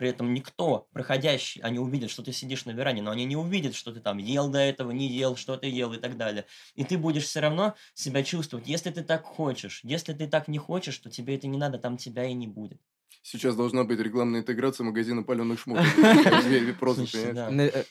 [0.00, 3.74] при этом никто, проходящий, они увидят, что ты сидишь на веранде, но они не увидят,
[3.74, 6.46] что ты там ел до этого, не ел, что ты ел и так далее.
[6.74, 9.82] И ты будешь все равно себя чувствовать, если ты так хочешь.
[9.84, 12.80] Если ты так не хочешь, то тебе это не надо, там тебя и не будет.
[13.20, 15.84] Сейчас должна быть рекламная интеграция магазина паленых шмоток.
[16.80, 17.50] Просто.
[17.50, 17.84] На- э,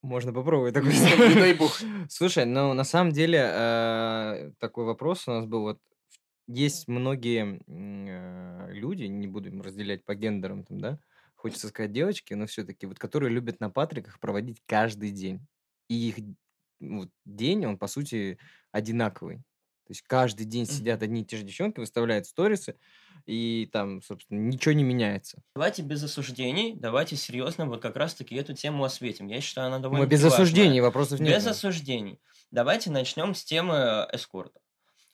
[0.00, 0.92] Можно попробовать такой.
[0.92, 1.76] Не дай бог.
[2.08, 5.62] Слушай, ну на самом деле э, такой вопрос у нас был.
[5.62, 5.80] Вот
[6.46, 10.98] есть многие э, люди, не будем разделять по гендерам, там, да,
[11.38, 15.40] хочется сказать девочки, но все-таки вот которые любят на Патриках проводить каждый день.
[15.88, 16.16] И их
[16.80, 18.38] ну, вот, день, он по сути
[18.72, 19.38] одинаковый.
[19.86, 22.76] То есть каждый день сидят одни и те же девчонки, выставляют сторисы,
[23.24, 25.40] и там, собственно, ничего не меняется.
[25.54, 29.28] Давайте без осуждений, давайте серьезно вот как раз-таки эту тему осветим.
[29.28, 31.36] Я считаю, она довольно Мы без осуждений, вопросов нет.
[31.36, 32.20] Без осуждений.
[32.50, 34.60] Давайте начнем с темы эскорта.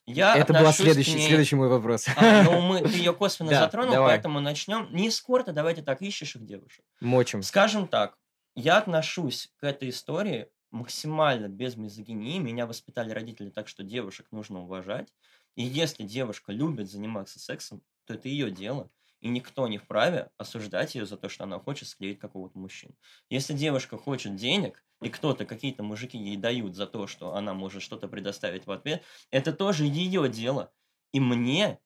[0.07, 2.05] Я Это был следующий, ней- следующий мой вопрос.
[2.15, 4.15] А, ну, мы, ты ее косвенно Да, затронул, давай.
[4.15, 4.87] поэтому начнем.
[4.93, 6.85] Не эскорта, давайте так, ищущих девушек.
[7.01, 7.41] Мочим.
[7.41, 8.17] Скажем так,
[8.55, 12.37] я отношусь к этой истории максимально без мизогинии.
[12.39, 15.07] Меня воспитали родители так, что девушек нужно уважать.
[15.55, 18.89] И если девушка любит заниматься сексом, то это ее дело.
[19.25, 22.93] И никто не вправе осуждать ее за то, что она хочет склеить какого-то мужчину.
[23.31, 27.81] Если девушка хочет денег, и кто-то, какие-то мужики ей дают за то, что она может
[27.81, 30.71] что-то предоставить в ответ, это тоже ее дело.
[31.11, 31.79] И мне,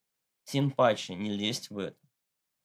[0.43, 1.97] тем паче, не лезть в это.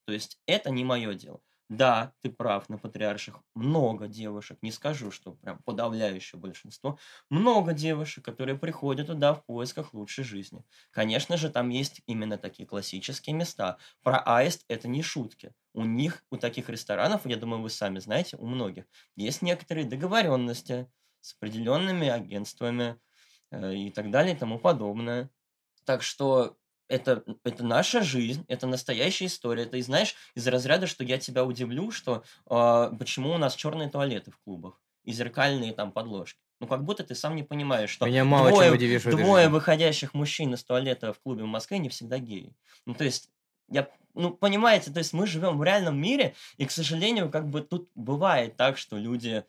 [0.06, 1.40] То есть это не мое дело.
[1.70, 6.98] Да, ты прав, на патриарших много девушек, не скажу, что прям подавляющее большинство,
[7.31, 10.62] много девушек, которые приходят туда в поисках лучшей жизни.
[10.90, 13.79] Конечно же, там есть именно такие классические места.
[14.03, 15.55] Про аист это не шутки.
[15.72, 18.85] У них, у таких ресторанов, я думаю, вы сами знаете, у многих,
[19.16, 23.00] есть некоторые договоренности с определенными агентствами
[23.50, 25.31] э, и так далее и тому подобное.
[25.85, 29.64] Так что это, это наша жизнь, это настоящая история.
[29.64, 34.31] И знаешь, из разряда, что я тебя удивлю, что а, почему у нас черные туалеты
[34.31, 36.38] в клубах и зеркальные там подложки.
[36.61, 40.14] Ну, как будто ты сам не понимаешь, что Меня мало двое, чем удивишь двое выходящих
[40.14, 42.55] мужчин из туалета в клубе в Москве не всегда геи.
[42.87, 43.29] Ну, то есть,
[43.68, 47.61] я, ну, понимаете, то есть мы живем в реальном мире, и, к сожалению, как бы
[47.61, 49.44] тут бывает так, что люди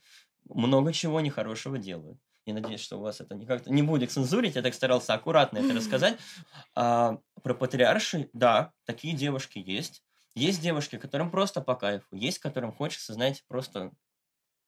[0.49, 2.19] много чего нехорошего делают.
[2.45, 4.55] Я надеюсь, что у вас это не как-то не будет цензурить.
[4.55, 6.17] Я так старался аккуратно это рассказать.
[6.75, 10.03] А, про патриарши, да, такие девушки есть.
[10.35, 12.05] Есть девушки, которым просто по кайфу.
[12.15, 13.91] Есть, которым хочется, знаете, просто,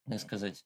[0.09, 0.65] так сказать,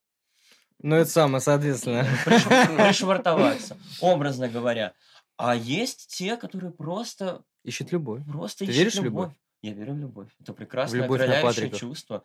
[0.80, 2.06] Ну, это самое, соответственно.
[2.26, 4.94] приш- пришвартоваться, образно говоря.
[5.38, 8.24] А есть те, которые просто, Ищет любовь.
[8.26, 9.34] просто Ты ищут веришь в любовь?
[9.64, 10.30] Я верю в любовь.
[10.40, 11.78] Это прекрасное, любовь на окрыляющее Патрика.
[11.78, 12.24] чувство.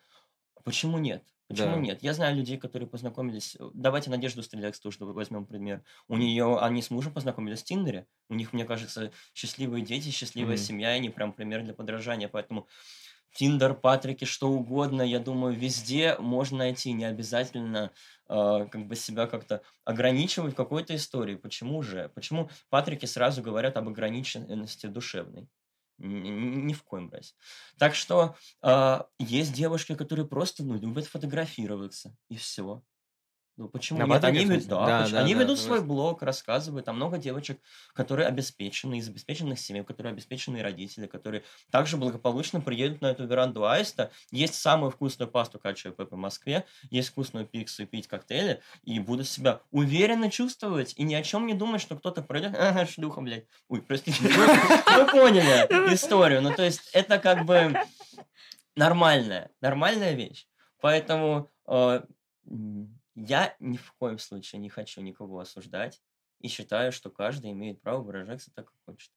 [0.65, 1.23] Почему нет?
[1.49, 1.81] Почему Да.
[1.81, 2.03] нет?
[2.03, 3.57] Я знаю людей, которые познакомились...
[3.73, 5.83] Давайте Надежду Стреляк тоже возьмем пример.
[6.09, 6.59] У нее...
[6.59, 8.07] Они с мужем познакомились в Тиндере.
[8.29, 10.65] У них, мне кажется, счастливые дети, счастливая Мгм.
[10.65, 12.29] семья, и они прям пример для подражания.
[12.29, 12.67] Поэтому
[13.33, 16.93] Тиндер, Патрики, что угодно, я думаю, везде можно найти.
[16.93, 17.93] Не обязательно
[18.29, 21.37] э, как бы себя как-то ограничивать в какой-то истории.
[21.37, 22.11] Почему же?
[22.15, 25.49] Почему Патрики сразу говорят об ограниченности душевной?
[25.99, 27.33] Ни, в коем разе.
[27.79, 32.83] Так что э, есть девушки, которые просто ну, любят фотографироваться, и все.
[33.59, 34.23] Ну, почему На нет?
[34.25, 34.69] Они, Патрике, в вед- смысле?
[34.71, 35.89] да, Да, да, они да, ведут свой согласен.
[35.89, 36.85] блог, рассказывают.
[36.85, 37.59] Там много девочек,
[37.95, 43.27] которые обеспечены, из обеспеченных семей, у которых обеспеченные родители, которые также благополучно приедут на эту
[43.27, 44.11] веранду Аиста.
[44.31, 48.99] Есть самую вкусную пасту качу Пеппа в Москве, есть вкусную пиццу и пить коктейли, и
[49.01, 53.23] будут себя уверенно чувствовать, и ни о чем не думать, что кто-то пройдет, ага, шлюха,
[53.23, 53.47] блядь.
[53.69, 54.23] Ой, простите.
[54.23, 56.43] Вы поняли историю.
[56.43, 57.75] Ну, то есть, это как бы
[58.75, 60.47] нормальная, нормальная вещь.
[60.83, 62.03] Поэтому э,
[63.17, 66.01] я ни в коем случае не хочу никого осуждать
[66.41, 69.11] и считаю, что каждый имеет право выражаться так, как хочет.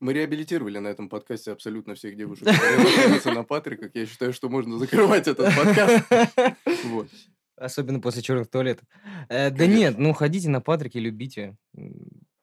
[0.00, 3.94] Мы реабилитировали на этом подкасте абсолютно всех девушек, которые на Патриках.
[3.94, 6.04] Я считаю, что можно закрывать этот подкаст.
[6.84, 7.08] Вот.
[7.56, 8.86] Особенно после черных туалетов.
[9.28, 11.56] Э, да нет, ну ходите на Патрике, любите.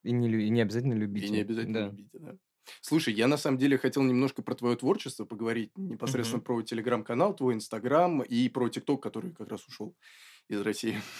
[0.03, 1.27] И не, и не обязательно любите.
[1.27, 1.85] И не обязательно Да.
[1.87, 2.37] любите, да.
[2.79, 7.55] Слушай, я на самом деле хотел немножко про твое творчество поговорить, непосредственно про телеграм-канал, твой
[7.55, 9.95] инстаграм и про тикток, который как раз ушел
[10.49, 10.99] из России.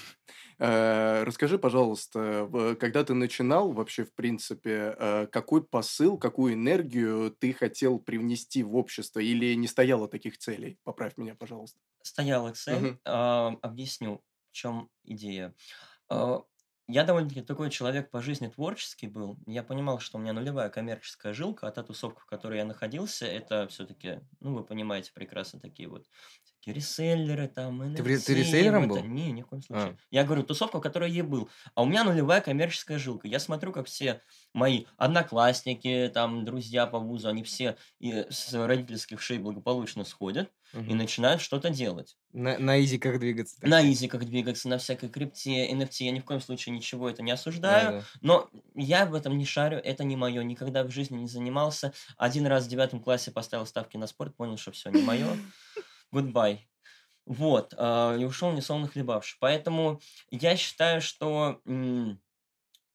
[0.64, 2.48] Э, Расскажи, пожалуйста,
[2.80, 8.76] когда ты начинал, вообще, в принципе, э, какой посыл, какую энергию ты хотел привнести в
[8.76, 10.78] общество или не стояло таких целей?
[10.84, 11.80] Поправь меня, пожалуйста.
[12.04, 12.78] Стояла цель.
[12.78, 13.00] Мгм.
[13.06, 15.54] а, объясню, в чем идея.
[16.10, 16.44] А,
[16.88, 19.38] я довольно-таки такой человек по жизни творческий был.
[19.48, 23.26] Я понимал, что у меня нулевая коммерческая жилка, а та тусовка, в которой я находился,
[23.26, 26.08] это все-таки, ну, вы понимаете прекрасно, такие вот
[26.68, 29.04] реселлеры там, Ты ре- ты NFT, реселлером был?
[29.04, 29.88] Не, ни в коем случае.
[29.90, 29.96] А.
[30.12, 31.50] Я говорю, тусовка, в которой я был.
[31.76, 33.28] А у меня нулевая коммерческая жилка.
[33.28, 34.22] Я смотрю, как все
[34.54, 40.78] мои одноклассники, там, друзья по вузу, они все и с родительских шей благополучно сходят и
[40.78, 40.98] Мгм.
[41.00, 42.16] начинают что-то делать.
[42.32, 43.60] На, на изи как двигаться.
[43.60, 46.06] так На изи как двигаться, на всякой крипте, NFT.
[46.06, 47.92] Я ни в коем случае ничего это не Да, осуждаю.
[48.00, 48.04] да.
[48.22, 50.42] Но я в этом не шарю, это не мое.
[50.44, 51.92] Никогда в жизни не занимался.
[52.18, 55.28] Один раз в девятом классе поставил ставки на спорт, понял, что все не мое.
[56.14, 56.60] Goodbye.
[57.26, 57.74] Вот.
[57.78, 59.38] а, И ушел несолоно хлебавши.
[59.40, 61.62] Поэтому я считаю, что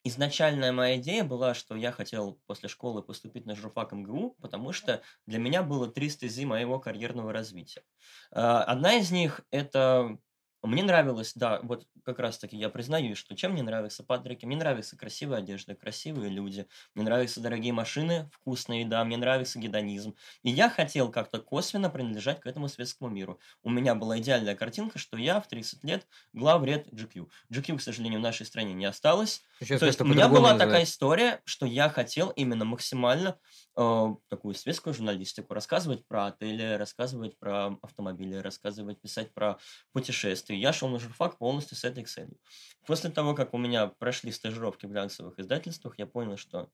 [0.05, 5.03] изначальная моя идея была, что я хотел после школы поступить на журфак МГУ, потому что
[5.27, 7.83] для меня было три стези моего карьерного развития.
[8.31, 10.19] А, Одна из них– это
[10.63, 14.97] мне нравилось, да, вот как раз-таки я признаюсь, что чем мне нравятся Патрики, мне нравится
[14.97, 20.17] красивая одежда, красивые люди, мне нравятся дорогие машины, вкусная еда, мне нравится гедонизм.
[20.43, 23.39] И я хотел как-то косвенно принадлежать к этому светскому миру.
[23.63, 27.29] У меня была идеальная картинка, что я в 30 лет главред GQ.
[27.51, 29.43] GQ, к сожалению, в нашей стране не осталось.
[29.61, 30.85] Сейчас То есть у меня была такая называется.
[30.85, 33.39] история, что я хотел именно максимально
[33.77, 39.59] э, такую светскую журналистику рассказывать про отели, рассказывать про автомобили, рассказывать, писать про
[39.93, 40.46] путешествия.
[40.55, 42.39] Я шел на журфак полностью с этой целью.
[42.87, 46.71] После того, как у меня прошли стажировки в глянцевых издательствах, я понял, что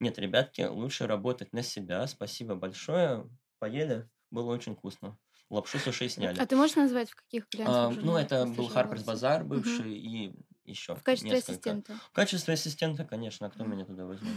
[0.00, 2.06] нет, ребятки, лучше работать на себя.
[2.06, 3.28] Спасибо большое.
[3.58, 5.16] Поели, было очень вкусно.
[5.50, 6.40] Лапшу с ушей сняли.
[6.40, 8.68] А ты можешь назвать, в каких А, глянцевых ну, журналах это был?
[8.68, 10.34] Харперс Базар бывший и
[10.64, 11.52] еще В качестве несколько.
[11.52, 11.92] ассистента.
[11.94, 14.32] В качестве ассистента, конечно, а кто меня туда возьмет?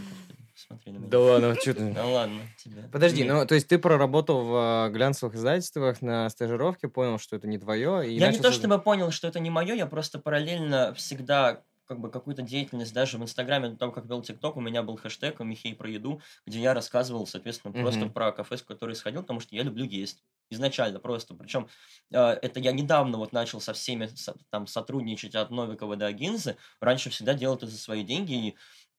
[0.54, 1.08] Смотри на меня.
[1.08, 1.92] Да ладно, что ты...
[1.92, 2.82] Да ладно, тебе.
[2.92, 7.46] Подожди, ну то есть ты проработал в а, глянцевых издательствах на стажировке, понял, что это
[7.46, 10.94] не твое, и Я не то чтобы понял, что это не мое, я просто параллельно
[10.94, 14.82] всегда как бы какую-то деятельность даже в Инстаграме, до того, как вел ТикТок, у меня
[14.82, 18.10] был хэштег «Михей про еду», где я рассказывал, соответственно, просто Мгм.
[18.10, 20.22] про кафе, в который сходил, потому что я люблю есть.
[20.50, 21.34] Изначально просто.
[21.34, 21.68] Причем
[22.10, 26.56] это я недавно вот начал со всеми со- там сотрудничать от Новикова до Гинзы.
[26.80, 28.32] Раньше всегда делал это за свои деньги.
[28.32, 28.56] И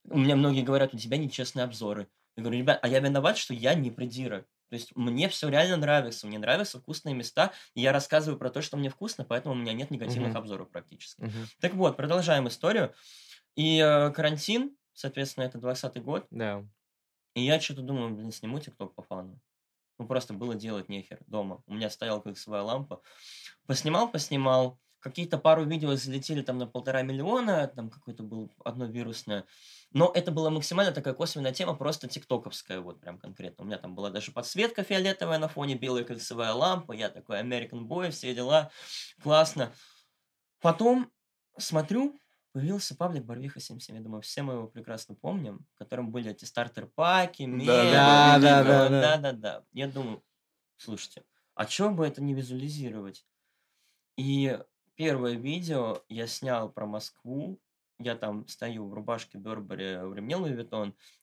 [0.09, 2.09] у меня многие говорят, у тебя нечестные обзоры.
[2.37, 4.45] Я говорю, ребят, а я виноват, что я не придира.
[4.69, 8.61] То есть мне все реально нравится, мне нравятся вкусные места, и я рассказываю про то,
[8.61, 10.37] что мне вкусно, поэтому у меня нет негативных Мгм.
[10.37, 11.21] обзоров практически.
[11.21, 11.47] Мгм.
[11.59, 12.93] Так вот, продолжаем историю.
[13.55, 16.63] И э, карантин, соответственно, это 20 год, Да.
[17.35, 19.39] и я что-то думаю, блин, сниму тикток по фану.
[19.99, 21.63] Ну, просто было делать нехер дома.
[21.67, 23.01] У меня стояла как своя лампа.
[23.67, 24.79] Поснимал, поснимал.
[24.99, 29.45] Какие-то пару видео залетели там на полтора миллиона, там какое-то было одно вирусное.
[29.91, 33.63] Но это была максимально такая косвенная тема, просто тиктоковская, вот прям конкретно.
[33.63, 37.87] У меня там была даже подсветка фиолетовая на фоне, белая кольцевая лампа, я такой American
[37.87, 38.71] Boy, все дела,
[39.23, 39.73] классно.
[40.59, 41.09] Потом
[41.57, 42.19] смотрю,
[42.51, 43.95] появился паблик Барвиха 77.
[43.95, 48.63] Я думаю, все мы его прекрасно помним, в котором были эти стартер-паки, мемы, да, да,
[48.63, 48.89] да, да.
[48.89, 49.65] да, да, да.
[49.71, 50.23] Я думаю,
[50.77, 51.23] слушайте,
[51.55, 53.25] а чё бы это не визуализировать?
[54.17, 54.59] И
[54.99, 57.57] первое видео я снял про Москву,
[57.99, 60.55] я там стою в рубашке Бербери в ремне Луи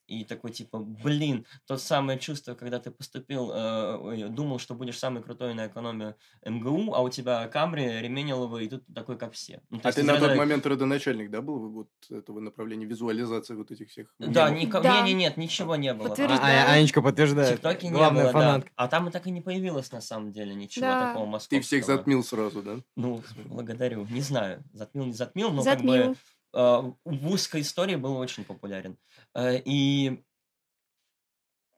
[0.06, 5.20] и такой типа, блин, то самое чувство, когда ты поступил, э, думал, что будешь самый
[5.20, 9.60] крутой на экономию МГУ, а у тебя Камри, Ременилова, и тут такой, как все.
[9.68, 13.54] Ну, то А есть ты на тот момент родоначальник, да, был вот этого направления визуализации
[13.54, 14.14] вот этих всех?
[14.20, 15.00] Да, нико- Да.
[15.00, 16.08] не, не, нет, ничего не было.
[16.10, 16.40] Подтверждаю.
[16.40, 17.56] А- а- Анечка подтверждает.
[17.56, 18.38] ТикТоке не Главная было, да.
[18.38, 18.70] фанатка.
[18.76, 21.08] А там и так и не появилось, на самом деле, ничего Да.
[21.08, 21.62] такого Ты московского.
[21.62, 22.76] всех затмил сразу, да?
[22.94, 24.06] Ну, благодарю.
[24.08, 25.92] Не знаю, затмил, не затмил, но Затмил.
[25.94, 26.16] как бы
[26.56, 28.96] в узкой истории был очень популярен.
[29.34, 30.24] Э, и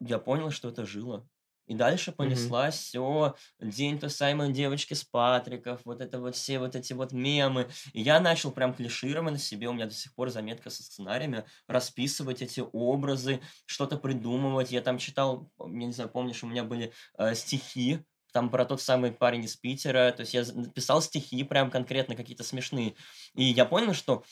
[0.01, 1.29] я понял, что это жило.
[1.67, 6.75] И дальше понеслась все, день той самой девочки с Патриков, вот это вот все вот
[6.75, 7.69] эти вот мемы.
[7.93, 12.41] И я начал прям клишированно себе, у меня до сих пор заметка со сценариями, расписывать
[12.41, 14.71] эти образы, что-то придумывать.
[14.71, 18.81] Я там читал, я не знаю, помнишь, у меня были э, стихи, там про тот
[18.81, 22.95] самый парень из Питера, то есть я писал стихи прям конкретно какие-то смешные.
[23.35, 24.25] И я понял, что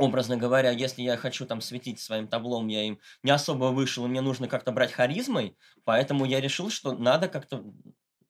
[0.00, 4.08] образно говоря, если я хочу там светить своим таблом, я им не особо вышел, и
[4.08, 7.62] мне нужно как-то брать харизмой, поэтому я решил, что надо как-то,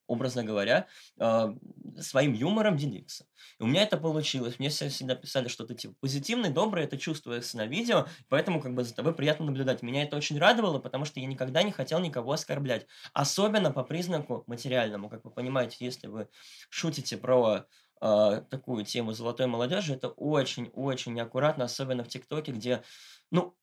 [0.08, 0.88] образно говоря,
[1.20, 1.54] э,
[2.00, 3.26] своим юмором делиться.
[3.60, 4.58] И у меня это получилось.
[4.58, 8.74] Мне все всегда писали, что ты типа позитивный, добрый, это чувствуется на видео, поэтому как
[8.74, 9.82] бы за тобой приятно наблюдать.
[9.82, 12.86] Меня это очень радовало, потому что я никогда не хотел никого оскорблять.
[13.12, 15.08] Особенно по признаку материальному.
[15.08, 16.28] Как вы понимаете, если вы
[16.68, 17.66] шутите про
[18.00, 22.82] э, такую тему золотой молодежи, это очень-очень неаккуратно, особенно в ТикТоке, где,
[23.30, 23.54] ну,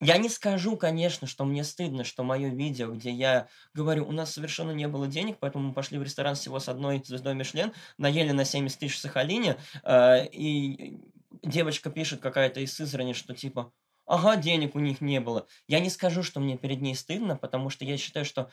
[0.00, 4.32] я не скажу, конечно, что мне стыдно, что мое видео, где я говорю, у нас
[4.32, 8.32] совершенно не было денег, поэтому мы пошли в ресторан всего с одной звездой Мишлен, наели
[8.32, 10.98] на 70 тысяч в Сахалине, э, и
[11.44, 13.72] девочка пишет какая-то из Сызрани, что типа,
[14.04, 15.46] ага, денег у них не было.
[15.68, 18.50] Я не скажу, что мне перед ней стыдно, потому что я считаю, что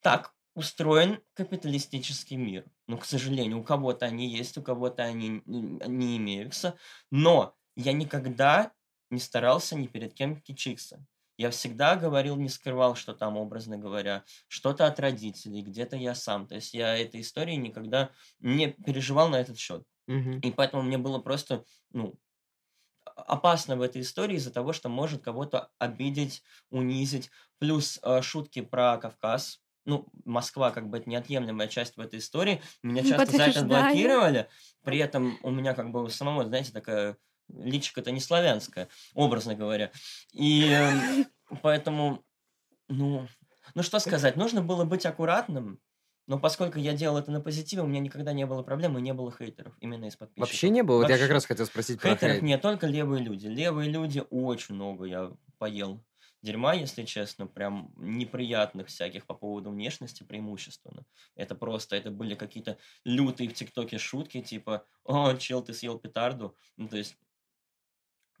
[0.00, 2.64] так устроен капиталистический мир.
[2.86, 6.76] Ну, к сожалению, у кого-то они есть, у кого-то они не имеются.
[7.10, 8.72] Но я никогда
[9.10, 11.04] не старался ни перед кем кичиться.
[11.36, 16.46] Я всегда говорил, не скрывал, что там, образно говоря, что-то от родителей, где-то я сам.
[16.46, 19.82] То есть я этой истории никогда не переживал на этот счет.
[20.06, 20.38] Мгм.
[20.40, 22.14] И поэтому мне было просто, ну,
[23.04, 27.30] опасно в этой истории из-за того, что может кого-то обидеть, унизить.
[27.58, 29.60] Плюс э, шутки про Кавказ.
[29.84, 32.62] Ну, Москва как бы это неотъемлемая часть в этой истории.
[32.82, 34.48] Меня часто за это блокировали.
[34.82, 37.16] При этом у меня как бы у самого, знаете, такая
[37.48, 39.90] личико-то не славянская, образно говоря.
[40.32, 41.24] И э,
[41.62, 42.24] поэтому,
[42.88, 43.26] ну,
[43.74, 45.80] ну что сказать, нужно было быть аккуратным,
[46.26, 49.12] но поскольку я делал это на позитиве, у меня никогда не было проблем и не
[49.12, 50.48] было хейтеров именно из подписчиков.
[50.48, 50.98] Вообще не было.
[50.98, 51.34] Вот я как Вообще.
[51.34, 52.42] раз хотел спросить про Хейтеров хейт.
[52.42, 53.46] не только левые люди.
[53.46, 56.02] Левые люди очень много я поел
[56.44, 61.04] дерьма, если честно, прям неприятных всяких по поводу внешности преимущественно.
[61.34, 66.54] Это просто, это были какие-то лютые в ТикТоке шутки, типа, о, чел, ты съел петарду.
[66.76, 67.16] Ну, то есть,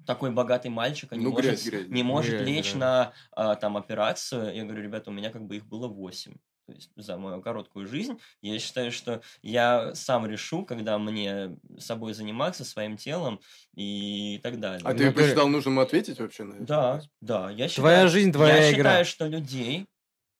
[0.06, 2.78] такой богатый мальчик, а не Ну, может, грязь, грязь, не может Грязь, лечь да.
[2.78, 4.54] на а, там операцию.
[4.54, 6.34] Я говорю, ребята, у меня как бы их было 8.
[6.66, 12.14] То есть за мою короткую жизнь я считаю, что я сам решу, когда мне собой
[12.14, 13.40] заниматься, своим телом
[13.74, 14.80] и так далее.
[14.84, 16.64] А Ну, ты например- посчитал нужным ответить вообще на это?
[16.64, 18.76] Да, да, я считаю, Твоя жизнь, твоя я игра.
[18.76, 19.86] считаю, что людей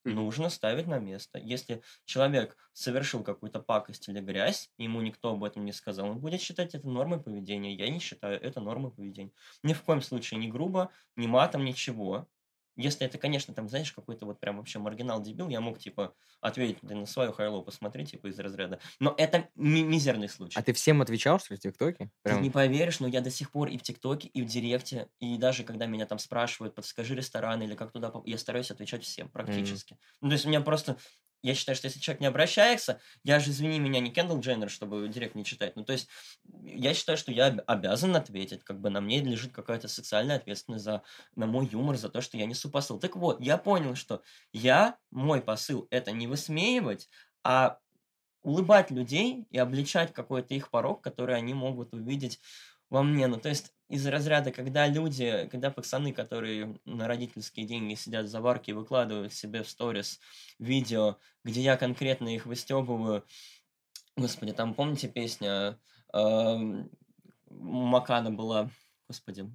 [0.05, 1.39] нужно ставить на место.
[1.39, 6.41] Если человек совершил какую-то пакость или грязь, ему никто об этом не сказал, он будет
[6.43, 7.75] считать это нормой поведения.
[7.75, 9.33] Я не считаю это нормой поведения.
[9.63, 12.29] Ни в коем случае не грубо, ни матом, ничего.
[12.77, 16.95] Если это, конечно, там, знаешь, какой-то вот прям вообще маргинал-дебил, я мог, типа, ответить ты
[16.95, 18.81] на свою хайло, посмотри, типа, из разряда.
[19.01, 20.59] Но это ми- мизерный случай.
[20.59, 22.07] А ты всем отвечал, что ли, в ТикТоке?
[22.07, 25.09] Ты Прям- не поверишь, но я до сих пор и в ТикТоке, и в Директе,
[25.21, 29.05] и даже когда меня там спрашивают, подскажи ресторан или как туда поп-», я стараюсь отвечать
[29.05, 29.97] всем практически.
[30.21, 30.97] Ну, то есть у меня просто...
[31.45, 35.09] Я считаю, что если человек не обращается, я же, извини меня, не Кендалл Дженнер, чтобы
[35.09, 35.77] директ не читать.
[35.77, 36.09] Ну, то есть
[36.63, 38.65] я считаю, что я об- обязан ответить.
[38.65, 41.03] Как бы на мне лежит какая-то социальная ответственность за,
[41.37, 42.99] на мой юмор, за то, что я несу посыл.
[42.99, 47.09] Так вот, я понял, что я, мой посыл, это не высмеивать,
[47.43, 47.79] а
[48.43, 52.41] улыбать людей и обличать какой-то их порог, который они могут увидеть
[52.91, 53.27] во мне.
[53.27, 58.31] Ну, то есть из разряда, когда люди, когда пацаны, которые на родительские деньги сидят в
[58.31, 60.21] заварке и выкладывают себе в сторис
[60.59, 63.25] видео, где я конкретно их выстебываю.
[64.17, 65.79] Господи, там помните песня
[66.13, 66.87] у
[67.51, 68.71] Макана была,
[69.09, 69.51] господи,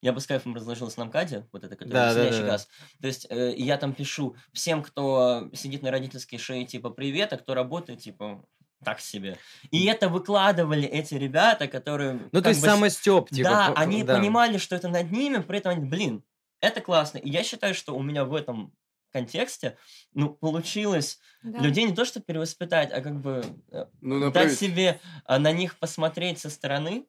[0.00, 2.52] я бы с кайфом разложился на МКАДе, вот это, который Да, да, «Веселящий да, да.
[2.52, 2.68] газ».
[3.00, 7.38] То есть э, я там пишу всем, кто сидит на родительской шее, типа, привет, а
[7.38, 8.44] кто работает, типа,
[8.84, 9.38] так себе.
[9.70, 12.28] И это выкладывали эти ребята, которые...
[12.32, 13.48] Ну, то есть бы, самостеп, типа.
[13.48, 14.16] да, по- они да.
[14.16, 16.22] понимали, что это над ними, при этом они, блин,
[16.60, 17.18] это классно.
[17.18, 18.72] И я считаю, что у меня в этом
[19.10, 19.76] контексте,
[20.14, 21.58] ну, получилось Да.
[21.58, 25.78] людей не то, что перевоспитать, а как бы э, Ну, дать себе а, на них
[25.78, 27.06] посмотреть со стороны,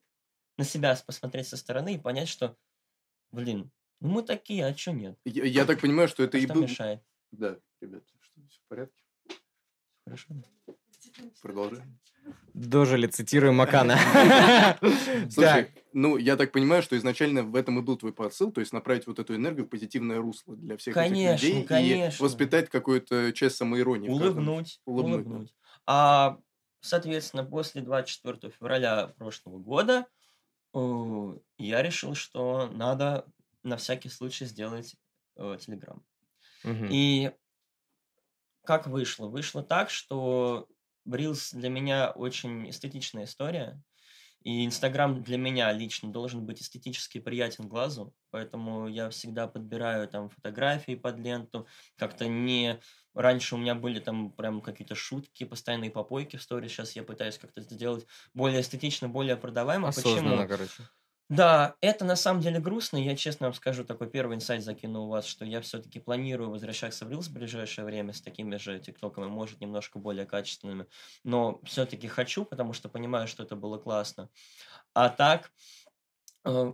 [0.57, 2.57] на себя посмотреть со стороны и понять, что,
[3.31, 3.71] блин,
[4.01, 5.17] ну мы такие, а что нет?
[5.23, 6.63] Я, я так понимаю, что это А и что был...
[6.63, 7.01] мешает?
[7.31, 9.01] Да, ребята, что, все в порядке?
[10.03, 10.27] Хорошо.
[11.41, 11.99] Продолжаем.
[12.53, 13.97] Дожили, цитирую Макана.
[15.29, 18.73] Слушай, ну, я так понимаю, что изначально в этом и был твой посыл, то есть
[18.73, 22.23] направить вот эту энергию в позитивное русло для всех Конечно, этих людей конечно.
[22.23, 24.07] и воспитать какую-то часть самоиронии.
[24.07, 25.55] Улыбнуть, Улыбнуть, улыбнуть.
[25.87, 26.37] А,
[26.79, 30.05] соответственно, после 24 февраля прошлого года
[30.75, 33.25] э, я решил, что надо
[33.63, 34.95] на всякий случай сделать
[35.37, 36.03] э, Телеграм.
[36.63, 36.87] мгм.
[36.91, 37.31] И
[38.63, 39.27] как вышло?
[39.27, 40.67] Вышло так, что
[41.07, 43.81] Reels для меня очень эстетичная история.
[44.43, 50.29] И Инстаграм для меня лично должен быть эстетически приятен глазу, поэтому я всегда подбираю там
[50.29, 52.79] фотографии под ленту, как-то не...
[53.13, 57.37] Раньше у меня были там прям какие-то шутки, постоянные попойки в сторис, сейчас я пытаюсь
[57.37, 59.91] как-то сделать более эстетично, более продаваемо.
[59.91, 60.15] Почему?
[60.15, 60.83] Осознанно, короче.
[61.29, 62.97] Да, это на самом деле грустно.
[62.97, 67.05] Я честно вам скажу, такой первый инсайт закину у вас, что я все-таки планирую возвращаться
[67.05, 70.85] в Reels в ближайшее время с такими же тиктоками, может, немножко более качественными.
[71.23, 74.29] Но все-таки хочу, потому что понимаю, что это было классно.
[74.93, 75.51] А так,
[76.45, 76.73] э,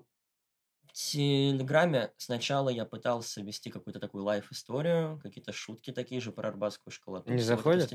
[1.00, 7.32] Телеграме сначала я пытался вести какую-то такую лайф-историю, какие-то шутки такие же про арбатскую школоту.
[7.32, 7.90] Не заходит?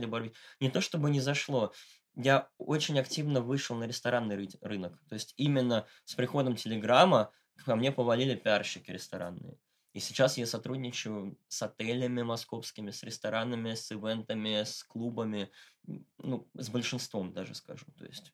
[0.59, 1.75] Не то чтобы не зашло,
[2.17, 4.99] я очень активно вышел на ресторанный ры- рынок.
[5.07, 7.31] То есть именно с приходом Телеграма
[7.67, 9.59] ко мне повалили пиарщики ресторанные.
[9.93, 15.51] И сейчас я сотрудничаю с отелями московскими, с ресторанами, с ивентами, с клубами,
[16.17, 17.85] ну, с большинством даже скажу.
[17.99, 18.33] То есть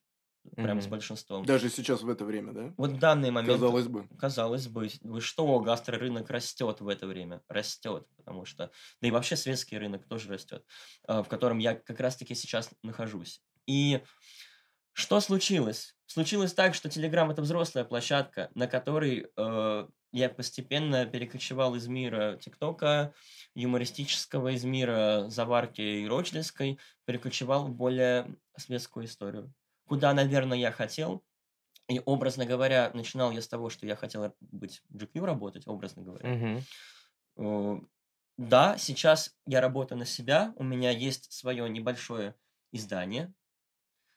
[0.55, 0.91] прям с Мгм.
[0.91, 1.45] большинством.
[1.45, 2.73] Даже сейчас в это время, да?
[2.77, 3.53] Вот в данный момент...
[3.53, 4.07] Казалось бы.
[4.19, 8.71] Казалось бы, вы что, гастрорынок растет в это время, растет, потому что,
[9.01, 10.65] да и вообще светский рынок тоже растет,
[11.07, 13.41] а, в котором я как раз-таки сейчас нахожусь.
[13.67, 14.01] И
[14.93, 15.95] что случилось?
[16.05, 22.37] Случилось так, что Telegram это взрослая площадка, на которой э, я постепенно перекочевал из мира
[22.41, 23.13] ТикТока,
[23.55, 29.53] юмористического, из мира заварки и рочдельской, перекочевал в более светскую историю.
[29.91, 31.25] Куда, наверное, я хотел,
[31.89, 36.33] и, образно говоря, начинал я с того, что я хотел быть GQ работать, образно говоря.
[37.37, 37.79] Э,
[38.37, 42.35] Да, сейчас я работаю на себя, у меня есть свое небольшое
[42.73, 43.33] издание,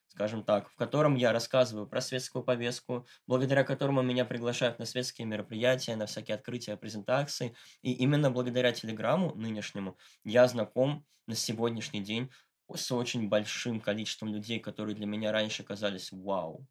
[0.09, 5.27] скажем так, в котором я рассказываю про светскую повестку, благодаря которому меня приглашают на светские
[5.27, 7.57] мероприятия, на всякие открытия, презентации.
[7.83, 12.31] И именно благодаря Телеграму нынешнему я знаком на сегодняшний день
[12.75, 16.67] с очень большим количеством людей, которые для меня раньше казались вау.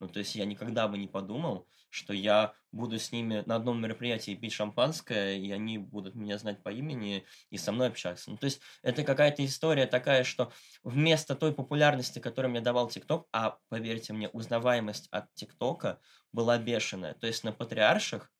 [0.00, 3.80] Ну, то есть я никогда бы не подумал, что я буду с ними на одном
[3.80, 8.30] мероприятии пить шампанское, и они будут меня знать по имени и со мной общаться.
[8.30, 10.52] Ну, то есть это какая-то история такая, что
[10.84, 16.00] вместо той популярности, которую мне давал ТикТок, а, поверьте мне, узнаваемость от ТикТока
[16.32, 17.14] была бешеная.
[17.14, 18.30] То есть на Патриарших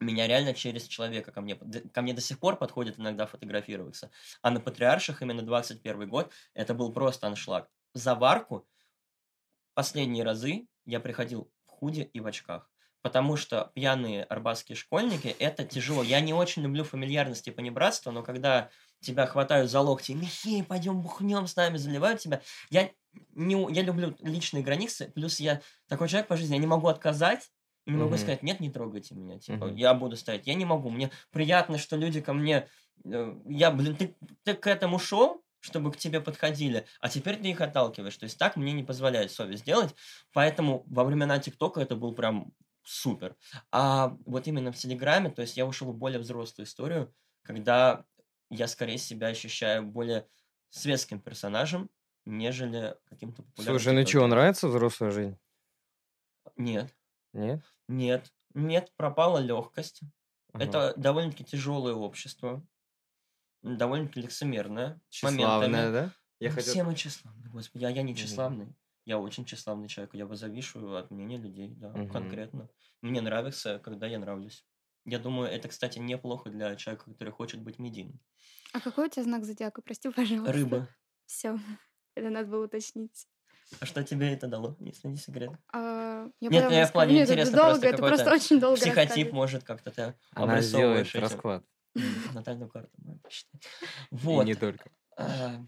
[0.00, 4.10] меня реально через человека ко мне, ко мне до сих пор подходит иногда фотографироваться.
[4.42, 7.68] А на Патриарших именно 21 год это был просто аншлаг.
[7.94, 8.66] Заварку
[9.74, 12.70] последние разы я приходил в худи и в очках.
[13.02, 16.02] Потому что пьяные арбатские школьники– это тяжело.
[16.02, 18.68] Я не очень люблю фамильярность и понебратство, но когда
[19.00, 22.90] тебя хватают за локти, Михей, пойдем бухнем с нами, заливают тебя, я,
[23.34, 27.50] не, я люблю личные границы, плюс я такой человек по жизни, я не могу отказать,
[27.86, 28.18] и не могу Мгм.
[28.18, 29.76] сказать, нет, не трогайте меня, типа, Мгм.
[29.76, 30.46] я буду стоять.
[30.46, 32.68] Я не могу, мне приятно, что люди ко мне,
[33.04, 37.48] э, я, блин, ты, ты к этому шел, чтобы к тебе подходили, а теперь ты
[37.50, 38.16] их отталкиваешь.
[38.16, 39.94] То есть так мне не позволяет совесть делать,
[40.32, 43.36] поэтому во времена ТикТока это был прям супер.
[43.72, 48.04] А вот именно в Телеграме, то есть я ушел в более взрослую историю, когда
[48.50, 50.28] я скорее себя ощущаю более
[50.70, 51.90] светским персонажем,
[52.24, 55.38] нежели каким-то популярным Слушай, ну что, нравится взрослая жизнь?
[56.56, 56.95] Нет,
[57.36, 57.62] Нет?
[57.88, 60.00] нет, нет, пропала легкость.
[60.52, 60.64] Ага.
[60.64, 62.66] Это довольно-таки тяжелое общество,
[63.62, 65.00] довольно-таки лицемерное.
[65.10, 65.92] Тщеславная, моментами.
[65.92, 66.12] да?
[66.40, 66.72] Я Ну, хотел...
[66.72, 68.74] Все мы тщеславны, господи, а я не тщеславный.
[69.04, 72.10] Я очень тщеславный человек, я завишу от мнения людей, да, Мгм.
[72.10, 72.68] конкретно.
[73.02, 74.66] Мне нравится, когда я нравлюсь.
[75.04, 78.18] Я думаю, это, кстати, неплохо для человека, который хочет быть медийным.
[78.72, 79.80] А какой у тебя знак зодиака?
[79.80, 80.52] Прости, пожалуйста.
[80.52, 80.88] Рыба.
[81.26, 81.56] Все.
[82.16, 83.28] Это надо было уточнить.
[83.80, 85.50] А что тебе это дало, если не секрет?
[85.72, 88.80] А, я Нет, я в плане Нет, это интересно, долго, просто это просто очень долго
[88.80, 91.20] Психотип, может, как-то ты Она сделает этим.
[91.20, 91.64] расклад.
[92.34, 92.90] Натальную карту
[93.22, 93.60] посчитай.
[94.10, 94.46] И Вот.
[94.46, 94.90] не только.
[95.18, 95.60] А,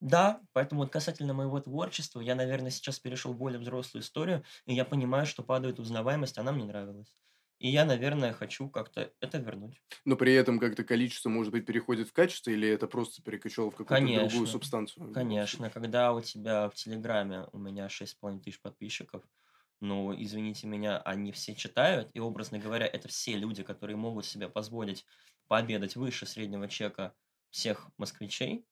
[0.00, 4.74] Да, поэтому вот касательно моего творчества, я, наверное, сейчас перешел в более взрослую историю, и
[4.74, 7.12] я понимаю, что падает узнаваемость, она мне нравилась.
[7.62, 9.80] И я, наверное, хочу как-то это вернуть.
[10.04, 13.76] Но при этом как-то количество, может быть, переходит в качество, или это просто перекачало в
[13.76, 15.04] какую-то другую Конечно, субстанцию?
[15.10, 15.70] конечно.
[15.70, 19.24] Когда у тебя в Телеграме у меня 6,5 тысяч подписчиков,
[19.80, 24.48] ну, извините меня, они все читают, и, образно говоря, это все люди, которые могут себе
[24.48, 25.04] позволить
[25.48, 27.14] пообедать выше среднего чека
[27.50, 28.66] всех москвичей,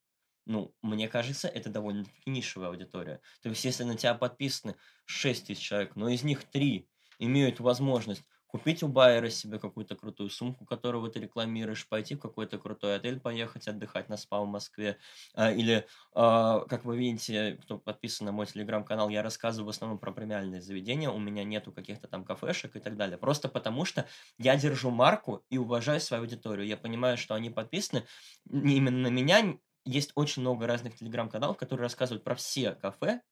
[0.46, 3.20] ну, мне кажется, это довольно-таки нишевая аудитория.
[3.42, 6.88] То есть, если на тебя подписаны 6 тысяч человек, но из них 3
[7.18, 12.58] имеют возможность купить у Байера себе какую-то крутую сумку, которую ты рекламируешь, пойти в какой-то
[12.58, 14.98] крутой отель, поехать отдыхать на спа в Москве.
[15.34, 19.98] А, или, а, как вы видите, кто подписан на мой телеграм-канал, я рассказываю в основном
[19.98, 23.18] про премиальные заведения, у меня нету каких-то там кафешек и так далее.
[23.18, 24.06] Просто потому что
[24.38, 26.66] я держу марку и уважаю свою аудиторию.
[26.66, 28.04] Я понимаю, что они подписаны
[28.44, 33.22] не именно на меня, есть очень много разных телеграм-каналов, которые рассказывают про все кафе,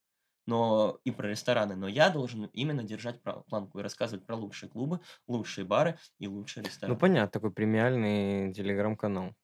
[0.48, 5.00] но и про рестораны, но я должен именно держать планку и рассказывать про лучшие клубы,
[5.28, 6.98] лучшие бары и лучшие Ну, рестораны.
[6.98, 9.34] понятно, такой премиальный телеграм-канал.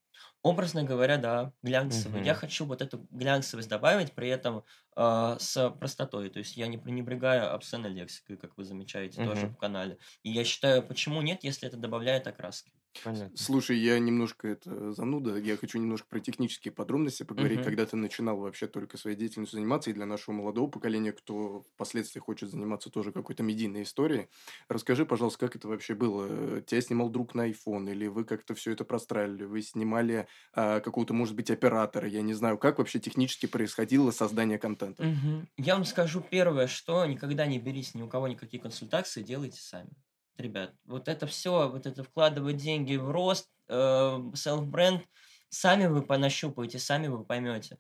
[0.43, 2.23] Образно говоря, да, глянцевый.
[2.23, 2.35] Я Мгм.
[2.35, 4.65] хочу вот эту глянцевость добавить, при этом
[4.97, 6.29] а, с простотой.
[6.31, 9.55] То есть я не пренебрегаю обсценной лексикой, как вы замечаете тоже Мгм.
[9.55, 9.99] в канале.
[10.23, 12.73] И я считаю, почему нет, если это добавляет окраски.
[13.03, 13.37] Понятно.
[13.37, 17.63] Слушай, я немножко это зануда, я хочу немножко про технические подробности поговорить, Мгм.
[17.63, 22.21] когда ты начинал вообще только своей деятельностью заниматься, и для нашего молодого поколения, кто впоследствии
[22.21, 24.29] хочет заниматься тоже какой-то медийной историей,
[24.69, 26.61] расскажи, пожалуйста, как это вообще было?
[26.63, 31.13] Тебя снимал друг на iPhone, или вы как-то все это простраивали, вы снимали а, какого-то,
[31.15, 35.09] может быть, оператора, я не знаю, как вообще технически происходило создание контента?
[35.09, 35.49] Мгм.
[35.57, 39.95] Я вам скажу первое, что никогда не берите ни у кого никакие консультации, делайте сами.
[40.37, 45.05] Ребят, вот это все, вот это вкладывать деньги в рост, э, self-бренд,
[45.49, 47.79] сами вы понащупаете, сами вы поймете.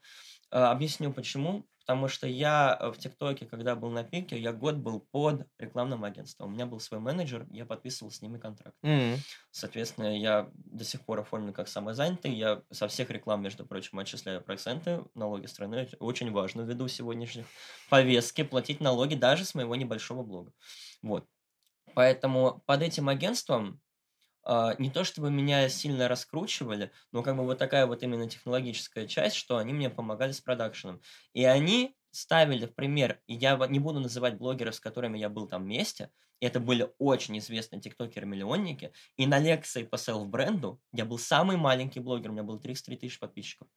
[0.50, 1.66] Э, объясню почему.
[1.86, 6.02] Потому что я э, в ТикТоке, когда был на пике, я год был под рекламным
[6.04, 6.48] агентством.
[6.48, 8.74] У меня был свой менеджер, я подписывал с ними контракт.
[8.82, 9.18] М.
[9.50, 12.32] Соответственно, я до сих пор оформлен как самозанятый.
[12.34, 15.04] Я со всех реклам, между прочим, отчисляю проценты.
[15.14, 17.44] Налоги страны очень важно ввиду сегодняшних
[17.90, 20.52] повестки платить налоги даже с моего небольшого блога.
[21.02, 21.26] Вот.
[21.94, 23.80] Поэтому под этим агентством
[24.44, 29.06] а, не то чтобы меня сильно раскручивали, но как бы вот такая вот именно технологическая
[29.06, 31.00] часть, что они мне помогали с продакшеном.
[31.32, 35.48] И они ставили в пример, и я не буду называть блогеров, с которыми я был
[35.48, 41.56] там вместе, это были очень известные тиктокеры-миллионники, и на лекции по селф-бренду я был самый
[41.56, 43.68] маленький блогер, у меня было 33 тысячи подписчиков.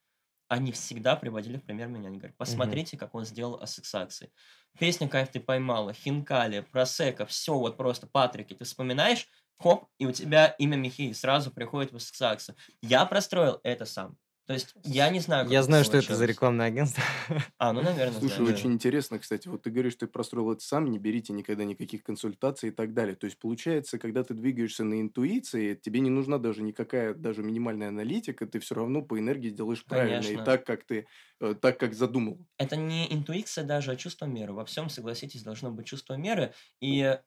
[0.47, 2.07] Они всегда приводили в пример меня.
[2.07, 4.31] Они говорят, посмотрите, как он сделал ассоциации.
[4.79, 9.27] Песня «Кайф ты поймала», «Хинкали», «Просека», все вот просто, Патрики, ты вспоминаешь,
[9.57, 12.55] хоп, и у тебя имя Михей сразу приходит в ассоциацию.
[12.81, 14.17] Я простроил это сам.
[14.47, 17.03] То есть я не знаю, как Я знаю, что это за рекламное агентство.
[17.59, 18.53] А, ну, наверное, Слушай, знаю.
[18.55, 19.47] очень интересно, кстати.
[19.47, 23.15] Вот ты говоришь, ты простроил это сам, не берите никогда никаких консультаций и так далее.
[23.15, 27.89] То есть, получается, когда ты двигаешься на интуиции, тебе не нужна даже никакая, даже минимальная
[27.89, 30.43] аналитика, ты все равно по энергии делаешь правильно и Конечно.
[30.43, 31.07] так, как ты,
[31.41, 32.45] э, так, как задумал.
[32.57, 34.53] это не интуиция даже, а чувство меры.
[34.53, 36.53] Во всем, согласитесь, должно быть чувство меры.
[36.81, 37.19] И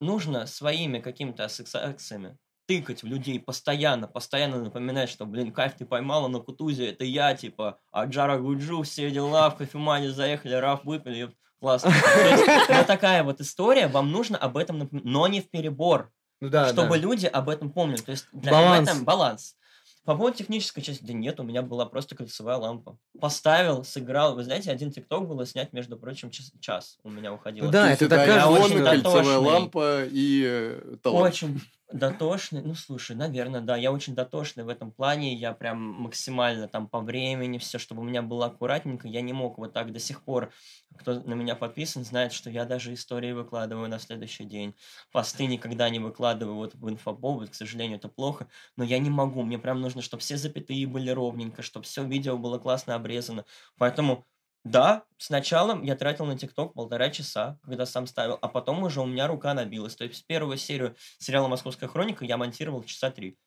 [0.00, 2.38] нужно своими какими-то ассоциациями
[2.70, 7.34] тыкать в людей постоянно, постоянно напоминать, что, блин, кайф ты поймала на Кутузе, это я,
[7.34, 11.90] типа, Аджара Гуджу, все дела, в кофемане заехали, раф выпили, классно.
[11.90, 16.12] То есть, вот такая вот история, вам нужно об этом напоминать, но не в перебор,
[16.40, 18.02] Ну чтобы люди об этом помнили.
[18.02, 19.00] То есть для Баланс.
[19.00, 19.56] баланс.
[20.04, 22.96] По поводу технической части, да нет, у меня была просто кольцевая лампа.
[23.20, 24.36] Поставил, сыграл.
[24.36, 27.66] Вы знаете, один тикток было снять, между прочим, час, час у меня уходило.
[27.66, 31.34] Ну да, это такая очень кольцевая лампа и э, талант.
[31.34, 31.60] Очень
[31.92, 32.62] дотошный.
[32.62, 33.76] Ну, слушай, наверное, да.
[33.76, 35.34] Я очень дотошный в этом плане.
[35.34, 39.08] Я прям максимально там по времени, все, чтобы у меня было аккуратненько.
[39.08, 40.52] Я не мог вот так до сих пор.
[40.98, 44.74] Кто на меня подписан, знает, что я даже истории выкладываю на следующий день.
[45.12, 47.50] Посты никогда не выкладываю вот в инфоповод.
[47.50, 48.48] К сожалению, это плохо.
[48.76, 49.42] Но я не могу.
[49.42, 53.44] Мне прям нужно, чтобы все запятые были ровненько, чтобы все видео было классно обрезано.
[53.78, 54.26] Поэтому
[54.64, 59.06] да, сначала я тратил на ТикТок полтора часа, когда сам ставил, а потом уже у
[59.06, 59.96] меня рука набилась.
[59.96, 63.38] То есть первую серию сериала «Московская хроника» я монтировал часа три.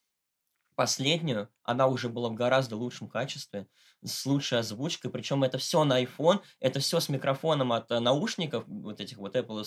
[0.75, 3.67] Последнюю, она уже была в гораздо лучшем качестве,
[4.03, 8.65] с лучшей озвучкой, причем это все на iPhone, это все с микрофоном от э, наушников,
[8.67, 9.63] вот этих вот apple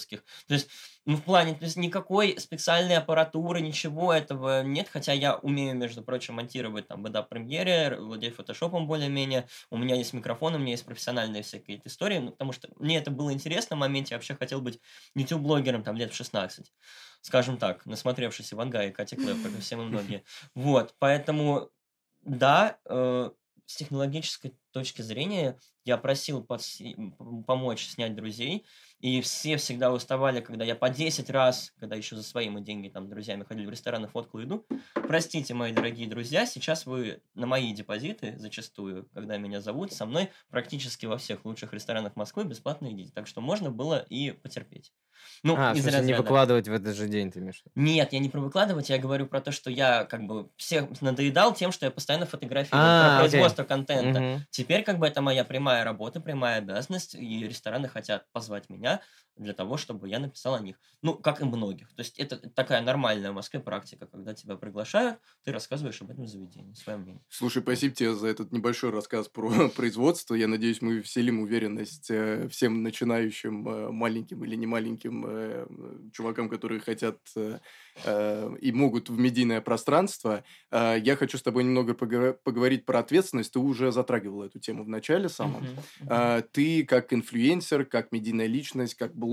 [0.46, 0.68] То есть,
[1.04, 6.02] ну, в плане, то есть никакой специальной аппаратуры, ничего этого нет, хотя я умею, между
[6.02, 10.84] прочим, монтировать там в Premiere, владею фотошопом более-менее, у меня есть микрофон, у меня есть
[10.84, 14.60] профессиональные всякие истории, ну, потому что мне это было интересно в моменте, я вообще хотел
[14.60, 14.80] быть
[15.14, 16.72] YouTube-блогером там лет в 16,
[17.20, 20.24] скажем так, насмотревшись Иванга и Кати Клэп, как и все мы многие.
[20.54, 21.70] Вот, поэтому,
[22.26, 23.30] да, э,
[23.64, 26.94] с технологической точки зрения я просил подси-
[27.44, 28.66] помочь снять друзей,
[29.00, 32.88] и все всегда уставали, когда я по 10 раз, когда еще за свои мы деньги
[32.88, 34.66] там друзьями ходили в рестораны, фоткал еду.
[34.92, 40.28] Простите, мои дорогие друзья, сейчас вы на мои депозиты зачастую, когда меня зовут, со мной
[40.50, 43.12] практически во всех лучших ресторанах Москвы бесплатно едите.
[43.14, 44.92] Так что можно было и потерпеть.
[45.42, 48.28] Ну, а, из смысле, не выкладывать в этот же день, ты имеешь Нет, я не
[48.28, 51.90] про выкладывать, я говорю про то, что я как бы всех надоедал тем, что я
[51.90, 54.20] постоянно фотографирую а, про производство контента.
[54.20, 54.40] Угу.
[54.66, 59.00] Теперь как бы это моя прямая работа, прямая обязанность, и рестораны хотят позвать меня
[59.36, 60.76] для того, чтобы я написал о них.
[61.02, 61.88] Ну, как и многих.
[61.94, 66.26] То есть это такая нормальная в Москве практика, когда тебя приглашают, ты рассказываешь об этом
[66.26, 67.22] заведении, свое мнение.
[67.28, 70.34] Слушай, спасибо тебе за этот небольшой рассказ про производство.
[70.34, 75.66] Я надеюсь, мы вселим уверенность э, всем начинающим э, маленьким или не маленьким э,
[76.12, 77.16] чувакам, которые хотят
[78.06, 80.44] и могут в медийное пространство.
[80.70, 83.52] Я хочу с тобой немного поговорить про ответственность.
[83.52, 85.62] Ты уже затрагивал эту тему в начале самом.
[85.62, 86.48] Uh-huh, uh-huh.
[86.52, 89.25] Ты как инфлюенсер, как медийная личность, как блогер,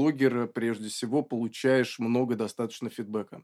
[0.54, 3.44] прежде всего, получаешь много достаточно фидбэка.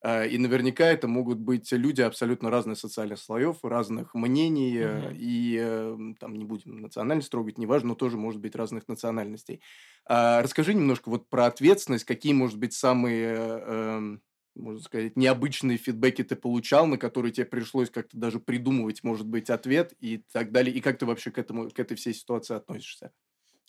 [0.00, 5.16] А, и наверняка это могут быть люди абсолютно разных социальных слоев, разных мнений, mm-hmm.
[5.16, 9.60] и эм, там не будем национальность трогать, неважно, но тоже может быть разных национальностей.
[10.06, 14.22] А, расскажи немножко вот про ответственность, какие, может быть, самые, эм,
[14.54, 19.50] можно сказать, необычные фидбэки ты получал, на которые тебе пришлось как-то даже придумывать, может быть,
[19.50, 23.10] ответ и так далее, и как ты вообще к, этому, к этой всей ситуации относишься?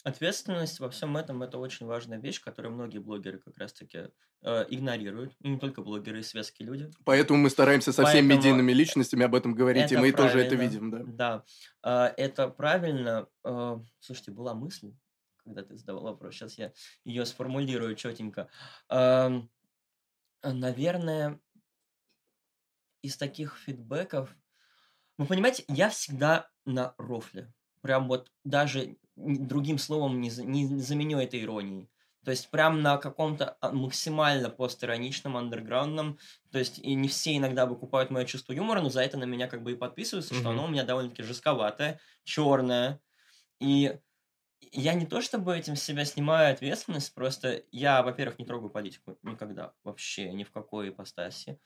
[0.04, 4.10] Ответственность во всем этом это очень важная вещь, которую многие блогеры как раз-таки
[4.42, 5.34] э, игнорируют.
[5.42, 6.90] И не только блогеры, и светские люди.
[7.04, 10.90] Поэтому мы стараемся со всеми медийными личностями об этом говорить, и мы тоже это видим,
[10.92, 11.44] да.
[11.84, 13.28] Да, э, это правильно.
[13.44, 14.94] Э, слушайте, была мысль,
[15.44, 16.72] когда ты задавал вопрос, сейчас я
[17.04, 18.50] ее сформулирую четенько.
[18.90, 19.30] Э,
[20.44, 21.40] наверное,
[23.02, 24.36] из таких фидбэков...
[25.18, 27.52] Вы понимаете, я всегда на рофле.
[27.82, 31.90] Прям вот даже другим словом не, не заменю это иронией.
[32.26, 36.20] То есть прям на каком-то а, максимально постироничном, андерграундном.
[36.52, 39.48] То есть и не все иногда выкупают мое чувство юмора, но за это на меня
[39.48, 40.40] как бы и подписываются, mm-hmm.
[40.40, 43.00] что оно у меня довольно-таки жестковатое, черное.
[43.60, 43.98] И
[44.72, 49.74] я не то чтобы этим себя снимаю ответственность, просто я, во-первых, не трогаю политику никогда,
[49.84, 51.60] вообще, ни в какой ипостаси.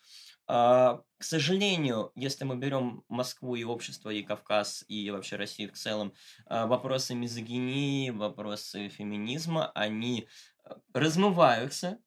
[0.47, 5.77] А, к сожалению, если мы берем Москву и общество, и Кавказ, и вообще Россию в
[5.77, 6.13] целом,
[6.45, 10.27] а, вопросы мизогинии, вопросы феминизма, они
[10.63, 11.99] а, размываются,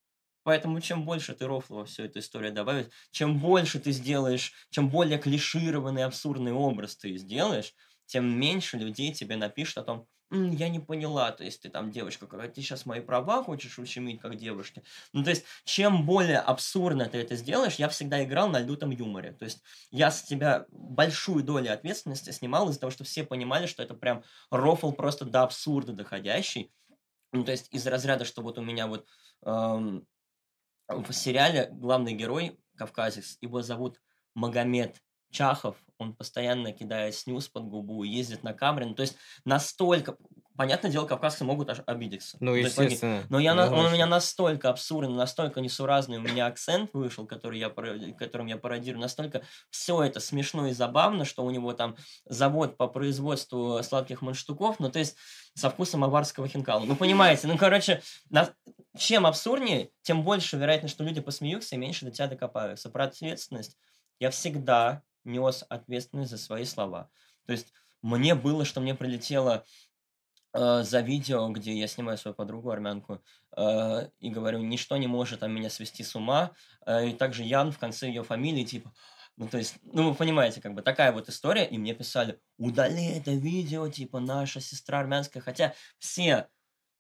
[0.44, 5.18] Поэтому чем больше ты рофла всю эту историю добавить, чем больше ты сделаешь, чем более
[5.18, 7.74] клишированный, абсурдный образ ты сделаешь,
[8.07, 12.27] тем меньше людей тебе напишут о том, я не поняла, то есть ты там девочка,
[12.27, 14.83] какая ты сейчас мои права хочешь ущемить как девушки.
[15.12, 19.33] Ну, то есть, чем более абсурдно ты это сделаешь, я всегда играл на лютом юморе.
[19.33, 23.83] То есть, я с тебя большую долю ответственности снимал из-за того, что все понимали, что
[23.83, 26.72] это прям рофл просто до абсурда доходящий.
[27.33, 29.07] Ну, то есть, из разряда, что вот у меня вот
[29.45, 30.07] эм,
[30.89, 34.01] в сериале главный герой, кавказец, его зовут
[34.35, 35.03] Магомед
[35.37, 38.87] Чахов, он постоянно кидает снюс под губу, ездит на камере.
[38.87, 40.16] Ну, то есть настолько...
[40.57, 42.39] Понятное дело, кавказцы могут аж обидеться.
[42.41, 43.22] Ну, естественно.
[43.28, 47.59] Но я, ну, он у меня настолько абсурдный, настолько несуразный у меня акцент вышел, который
[47.59, 52.78] я, которым я пародирую, настолько все это смешно и забавно, что у него там завод
[52.78, 55.16] по производству сладких манштуков, ну, то есть
[55.55, 56.87] со вкусом аварского хинкала.
[56.87, 58.49] Ну, понимаете, ну, короче, на...
[58.97, 62.89] чем абсурднее, тем больше вероятность, что люди посмеются и меньше до тебя докопаются.
[62.89, 63.76] Про ответственность
[64.18, 67.11] я всегда нес ответственность за свои слова.
[67.47, 67.72] То есть
[68.03, 69.64] мне было, что мне прилетело
[70.53, 73.22] э, за видео, где я снимаю свою подругу армянку,
[73.57, 76.53] э, и говорю, ничто не может там меня свести с ума.
[76.87, 78.93] Э, и также Ян в конце ее фамилии, типа,
[79.37, 83.07] ну, то есть, ну, вы понимаете, как бы такая вот история, и мне писали, удали
[83.07, 86.49] это видео, типа, наша сестра армянская, хотя все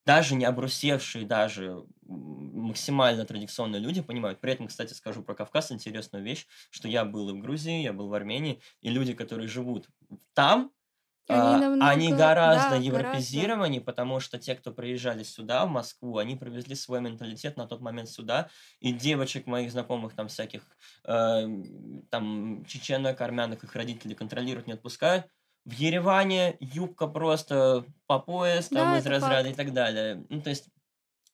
[0.06, 4.40] даже не обрусевшие, даже максимально традиционные люди понимают.
[4.40, 7.92] При этом, кстати, скажу про Кавказ интересную вещь, что я был и в Грузии, я
[7.92, 9.88] был в Армении, и люди, которые живут
[10.32, 10.72] там,
[11.28, 13.84] они, а, намного, они гораздо да, европезированнее, гораздо.
[13.84, 18.08] потому что те, кто приезжали сюда, в Москву, они привезли свой менталитет на тот момент
[18.08, 18.48] сюда,
[18.78, 20.62] и девочек моих знакомых, там всяких,
[21.04, 21.48] э,
[22.10, 25.26] там, чеченок, армянок, их родители контролируют, не отпускают,
[25.66, 29.50] в Ереване юбка просто по пояс, там да, из разряда факт.
[29.50, 30.24] и так далее.
[30.28, 30.68] Ну, то есть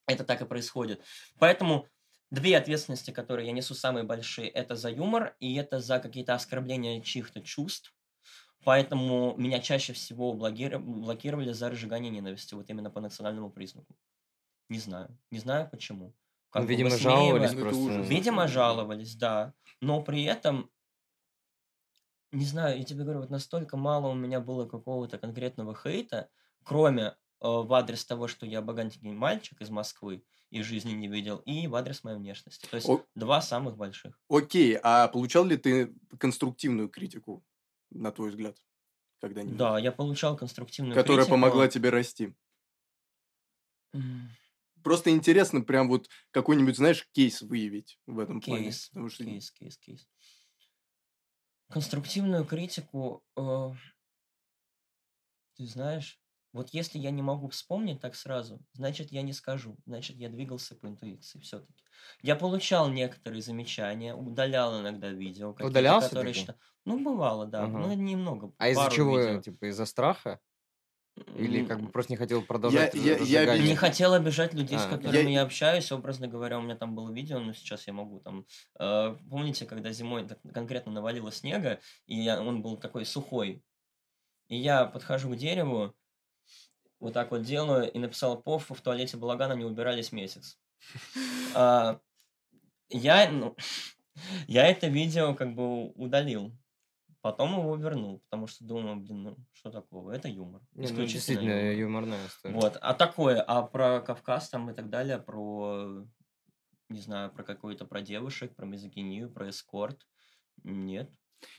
[0.07, 1.03] это так и происходит.
[1.39, 1.87] Поэтому
[2.31, 7.03] две ответственности, которые я несу самые большие, это за юмор и это за какие-то оскорбления
[7.03, 7.95] чьих-то чувств.
[8.65, 13.95] Поэтому меня чаще всего блокировали за разжигание ненависти, вот именно по национальному признаку.
[14.71, 15.15] Не знаю.
[15.31, 16.15] Не знаю почему.
[16.49, 18.01] Как ну, видимо, жаловались просто.
[18.01, 19.53] Видимо, жаловались, да.
[19.81, 20.71] Но при этом
[22.33, 26.31] не знаю, я тебе говорю, вот настолько мало у меня было какого-то конкретного хейта,
[26.65, 31.39] кроме э, в адрес того, что я богатенький мальчик из Москвы и жизни не видел,
[31.39, 32.67] и в адрес моей внешности.
[32.67, 34.21] То есть О- два самых больших.
[34.29, 37.45] Окей, а получал ли ты конструктивную критику,
[37.91, 38.57] на твой взгляд,
[39.21, 39.57] когда-нибудь?
[39.59, 41.31] Да, я получал конструктивную Которая критику.
[41.31, 42.35] помогла тебе расти.
[43.95, 44.37] М,
[44.83, 48.67] Просто интересно прям вот какой-нибудь, знаешь, кейс выявить в этом плане.
[48.67, 50.09] Кейс, Потому что кейс, кейс, кейс.
[51.73, 53.71] Конструктивную критику, э,
[55.57, 56.21] ты знаешь,
[56.53, 60.75] вот если я не могу вспомнить так сразу, значит, я не скажу, значит, я двигался
[60.77, 61.83] по интуиции все-таки.
[62.21, 67.79] Я получал некоторые замечания, удалял иногда видео, Удалялся которые считал- Ну, бывало, да, Ага.
[67.79, 69.19] ну, немного, А из-за чего?
[69.19, 69.41] видео.
[69.41, 70.41] Типа из-за страха?
[71.37, 73.69] Или как бы просто не хотел продолжать я- я разжигание?
[73.69, 75.93] Не хотел обижать людей, с А, которыми я- я общаюсь.
[75.93, 78.47] Образно говоря, у меня там было видео, но сейчас я могу там...
[78.79, 83.63] э, помните, когда зимой так конкретно навалило снега, и я- он был такой сухой,
[84.49, 85.95] и я подхожу к дереву,
[86.99, 90.59] вот так вот делаю, и написал «Пов, в туалете балагана не убирались месяц».
[91.55, 92.01] А,
[92.89, 93.57] Я, ну,
[94.49, 96.53] я это видео как бы удалил.
[97.23, 100.61] Потом его вернул, потому что думаю, блин, ну что такого, это юмор.
[100.75, 101.73] Не, ну, действительно, юмор.
[101.73, 102.55] юморная история.
[102.57, 106.05] Вот, а такое, а про Кавказ там и так далее, про,
[106.89, 110.05] не знаю, про какую-то, про девушек, про мизогинию, про эскорт,
[110.65, 111.13] нет.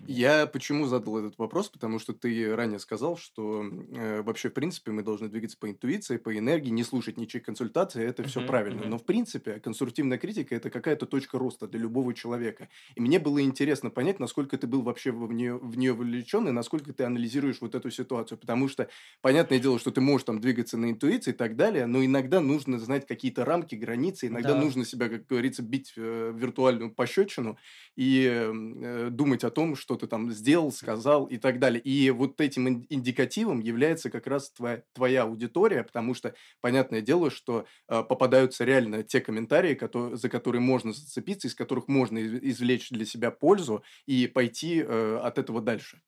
[0.06, 1.70] Я почему задал этот вопрос?
[1.70, 6.18] Потому что ты ранее сказал, что э, вообще, в принципе, мы должны двигаться по интуиции,
[6.18, 8.86] по энергии, не слушать ничьих консультаций, это все правильно.
[8.86, 12.70] Но, в принципе, конструктивная критика– это какая-то точка роста для любого человека.
[12.96, 16.52] И мне было интересно понять, насколько ты был вообще в нее, в нее вовлечен и
[16.52, 18.38] насколько ты анализируешь вот эту ситуацию.
[18.38, 18.90] Потому что,
[19.22, 22.80] понятное дело, что ты можешь там двигаться на интуиции и так далее, но иногда нужно
[22.80, 24.60] знать какие-то рамки, границы, иногда Да.
[24.62, 27.58] нужно себя, как говорится, бить э, виртуальную пощечину
[27.96, 31.82] и э, думать о том, что ты там сделал, сказал и так далее.
[31.82, 37.30] И вот этим ин- индикативом является как раз твоя, твоя аудитория, потому что, понятное дело,
[37.32, 42.34] что э, попадаются реально те комментарии, кото- за которые можно зацепиться, из которых можно из-
[42.42, 46.02] извлечь для себя пользу и пойти э, от этого дальше.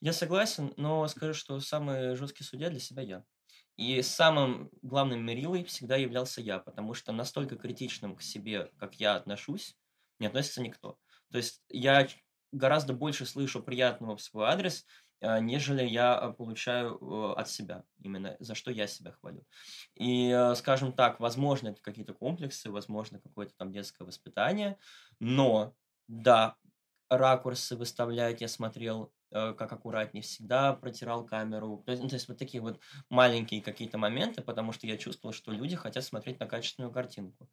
[0.00, 3.24] Я согласен, но скажу, что самый жесткий судья для себя я.
[3.76, 9.16] И самым главным мерилой всегда являлся я, потому что настолько критичным к себе, как я
[9.16, 9.76] отношусь,
[10.18, 10.98] не относится никто.
[11.30, 12.06] То есть я
[12.52, 14.86] гораздо больше слышу приятного в свой адрес,
[15.22, 19.44] а, нежели я а, получаю э, от себя, именно за что я себя хвалю.
[19.94, 24.78] И, э, скажем так, возможно, это какие-то комплексы, возможно, какое-то там детское воспитание,
[25.18, 25.74] но,
[26.08, 26.56] да,
[27.10, 31.82] ракурсы выставлять я смотрел э, как аккуратнее всегда, протирал камеру.
[31.84, 32.80] То есть, ну, то есть вот такие вот
[33.10, 37.50] маленькие какие-то моменты, потому что я чувствовал, что люди хотят смотреть на качественную картинку.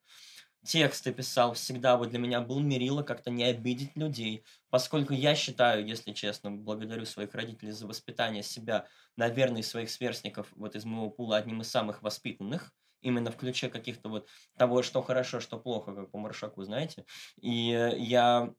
[0.67, 5.87] Тексты писал всегда, вот для меня был мерило как-то не обидеть людей, поскольку я считаю,
[5.87, 11.37] если честно, благодарю своих родителей за воспитание себя, наверное, своих сверстников, вот из моего пула,
[11.37, 16.11] одним из самых воспитанных, именно в ключе каких-то вот того, что хорошо, что плохо, как
[16.11, 17.05] по Маршаку, знаете.
[17.39, 18.53] И э, я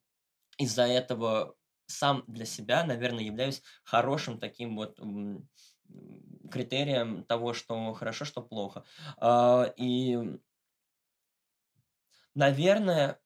[0.57, 4.99] из-за этого сам для себя, наверное, являюсь хорошим таким вот
[6.51, 8.85] критерием того, что хорошо, что плохо.
[9.19, 10.19] А, И,
[12.39, 13.21] наверное,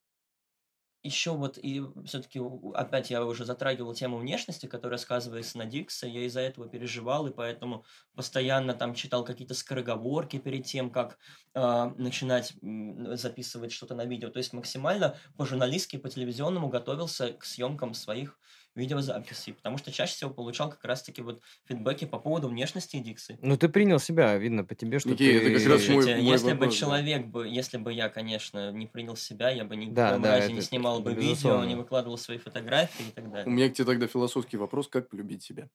[1.02, 2.40] еще вот и все-таки
[2.74, 7.32] опять я уже затрагивал тему внешности, которая сказывается на Диксе, я из-за этого переживал, и
[7.32, 7.84] поэтому
[8.14, 11.18] постоянно там читал какие-то скороговорки перед тем, как
[11.54, 14.30] а, начинать записывать что-то на видео.
[14.30, 18.38] То есть максимально по-журналистски, по-телевизионному готовился к съемкам своих
[18.74, 23.38] видеозаписей, потому что чаще всего получал как раз-таки вот фидбэки по поводу внешности Диксы.
[23.42, 25.46] Ну, ты принял себя, видно по тебе, что Никей, ты...
[25.50, 26.78] это как раз мой- Слушайте, мой если бы вопрос, да.
[26.80, 30.36] человек бы, если бы я, конечно, не принял себя, я бы ни в Да, да,
[30.36, 31.64] разе не это- снимал это бы видео, безусловно.
[31.66, 33.52] не выкладывал свои фотографии и так У далее.
[33.52, 35.68] меня к тебе тогда философский вопрос, как полюбить себя?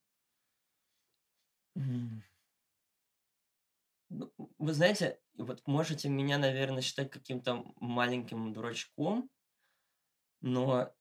[4.10, 9.30] Ну, Вы знаете, вот можете меня, наверное, считать каким-то маленьким дурачком,
[10.40, 10.92] но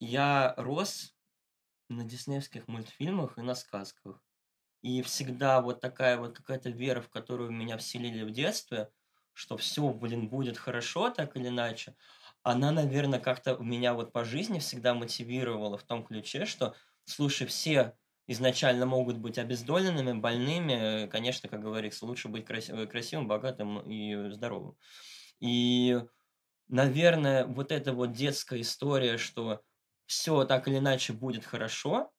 [0.00, 1.15] я рос
[1.88, 4.22] на диснеевских мультфильмах и на сказках.
[4.82, 8.90] И всегда вот такая вот какая-то вера, в которую меня вселили в детстве,
[9.32, 11.96] что все, блин, будет хорошо так или иначе,
[12.42, 16.74] она, наверное, как-то меня вот по жизни всегда мотивировала в том ключе, что,
[17.04, 17.96] слушай, все
[18.28, 21.04] изначально могут быть обездоленными, больными.
[21.04, 24.76] Э, Конечно, как говорится, лучше быть краси- э, красивым, богатым и здоровым.
[25.40, 26.00] И,
[26.68, 29.62] наверное, вот эта вот детская история, что
[30.06, 32.10] все так или иначе будет хорошо,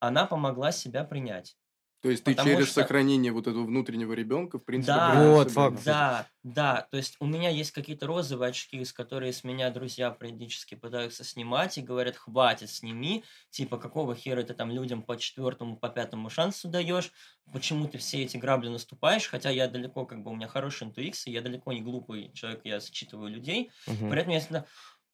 [0.00, 1.56] она помогла себя принять.
[2.00, 5.14] То есть ты Потому через что- сохранение вот этого внутреннего ребенка, в принципе, Да.
[5.32, 5.82] Вот, факт.
[5.84, 10.10] Да, да, то есть у меня есть какие-то розовые очки, с которые с меня друзья
[10.12, 15.76] периодически пытаются снимать и говорят, хватит, сними, типа, какого хера ты там людям по четвертому,
[15.76, 17.10] по пятому шансу даешь,
[17.52, 21.32] почему ты все эти грабли наступаешь, хотя я далеко, как бы, у меня хорошая интуиция,
[21.32, 24.08] я далеко не глупый человек, я считываю людей, Мгм.
[24.10, 24.66] при этом я всегда,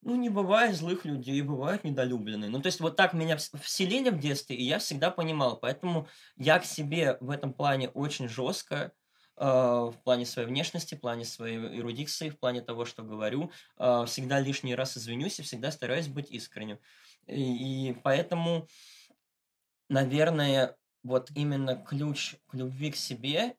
[0.05, 2.50] ну, не бывает злых людей, бывают недолюбленные.
[2.50, 5.59] Ну, то есть, вот так меня вс- вселили в детстве, и я всегда понимал.
[5.59, 8.92] Поэтому я к себе в этом плане очень жестко,
[9.36, 13.50] э, в плане своей внешности, в плане своей эрудикции, в плане того, что говорю.
[13.78, 16.78] Э, всегда лишний раз извинюсь и всегда стараюсь быть искренним.
[17.26, 18.68] И, и поэтому,
[19.88, 23.57] наверное, вот именно ключ к любви к себе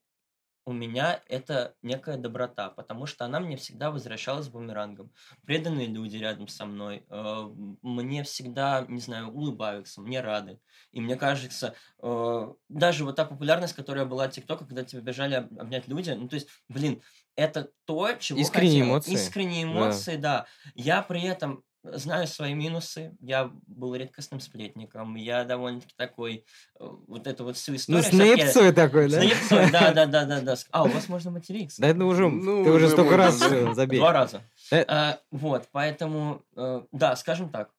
[0.66, 5.11] у меня это некая доброта, потому что она мне всегда возвращалась бумерангом.
[5.45, 7.43] Преданные люди рядом со мной э,
[7.82, 10.59] мне всегда, не знаю, улыбаются, мне рады.
[10.91, 15.36] И мне кажется, э, даже вот та популярность, которая была от ТикТока, когда тебя бежали
[15.36, 17.01] об- обнять люди, ну то есть, блин,
[17.36, 18.88] это то, чего Искренние хотел.
[18.88, 19.11] эмоции.
[19.13, 19.70] Искренние Да.
[19.74, 20.45] эмоции, да.
[20.74, 21.63] Я при этом
[21.93, 26.45] знаю свои минусы, я был редкостным сплетником, я довольно-таки такой,
[26.79, 28.03] э, вот эту вот всю Ну, историю...
[28.03, 29.15] с всякие- наипцой такой, да?
[29.15, 30.55] с наипцой, да, да, да, да, да.
[30.71, 31.81] А, у вас можно материться.
[31.81, 33.99] Да это уже, Ну, ты уже столько раз всё, забей.
[33.99, 34.41] Два раза.
[34.71, 34.83] Э.
[34.88, 37.71] А, вот, поэтому, э, да, скажем так.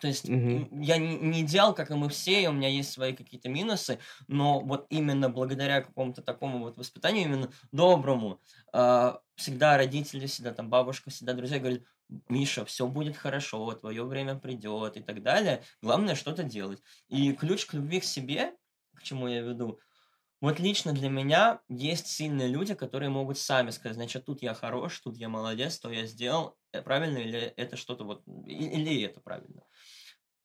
[0.00, 3.12] То есть м, я не, идеал, как и мы все, и у меня есть свои
[3.14, 8.38] какие-то минусы, но вот именно благодаря какому-то такому вот воспитанию, именно доброму,
[9.34, 11.80] всегда родители, всегда там бабушка, всегда друзья говорят,
[12.28, 15.62] Миша, все будет хорошо, твое время придет и так далее.
[15.82, 16.82] Главное что-то делать.
[17.08, 18.54] И ключ к любви к себе,
[18.94, 19.80] к чему я веду,
[20.40, 25.00] вот лично для меня есть сильные люди, которые могут сами сказать, значит, тут я хорош,
[25.00, 29.62] тут я молодец, то я сделал, э, правильно или это что-то вот, или это правильно.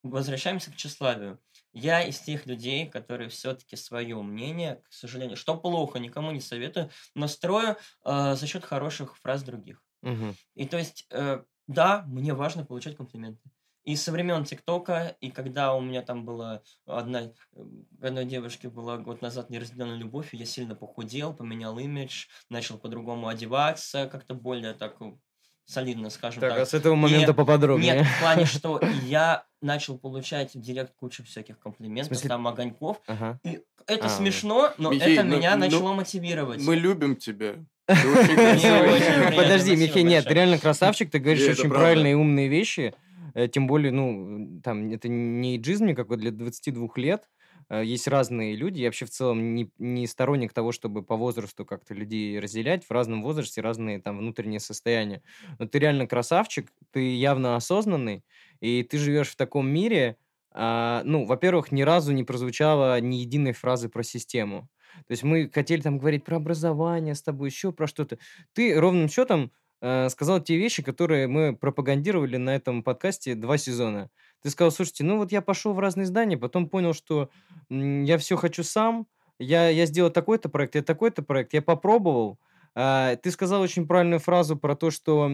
[0.02, 1.40] Возвращаемся к тщеславию.
[1.74, 6.90] Я из тех людей, которые все-таки свое мнение, к сожалению, что плохо, никому не советую,
[7.14, 9.82] но строю э, за счет хороших фраз других.
[10.02, 10.36] Мгм.
[10.56, 13.50] И то есть, э, да, мне важно получать комплименты.
[13.84, 17.66] И со времен ТикТока, и когда у меня там была одна, э,
[18.02, 24.08] одной девушке была год назад неразделенная любовь, я сильно похудел, поменял имидж, начал по-другому одеваться,
[24.08, 25.18] как-то более так э,
[25.66, 26.60] солидно, скажем Так, так.
[26.60, 27.96] а с этого момента Нет, поподробнее.
[27.96, 32.98] Нет, в плане, что я начал получать в директ кучу всяких комплиментов, смысле- там, огоньков.
[33.08, 33.40] Ага.
[33.44, 36.62] И это А, смешно, но Михей, это ну- меня ну, начало мотивировать.
[36.62, 37.56] Мы любим тебя.
[37.88, 42.94] Подожди, Михей, нет, ты реально красавчик, ты говоришь очень правильные и умные вещи.
[43.34, 47.24] э, Тем более, ну, там, это не иджизм никакой для 22 лет.
[47.70, 48.80] Э, Есть разные люди.
[48.82, 52.86] Я вообще в целом не, не сторонник того, чтобы по возрасту как-то людей разделять.
[52.86, 55.22] В разном возрасте разные там внутренние состояния.
[55.60, 58.24] Но ты реально красавчик, ты явно осознанный,
[58.60, 60.18] и ты живешь в таком мире,
[60.52, 64.70] а, ну, во-первых, ни разу не прозвучало ни единой фразы про систему.
[65.08, 68.20] То есть мы хотели там говорить про образование с тобой, еще про что-то.
[68.54, 69.52] Ты ровным счетом
[69.82, 74.12] э, сказал те вещи, которые мы пропагандировали на этом подкасте два сезона.
[74.44, 77.30] Ты сказал, слушайте, ну вот я пошел в разные здания, потом понял, что
[77.70, 79.08] я все хочу сам,
[79.40, 82.40] я, я сделал такой-то проект, я такой-то проект, я попробовал.
[82.76, 85.30] А, ты сказал очень правильную фразу про то, что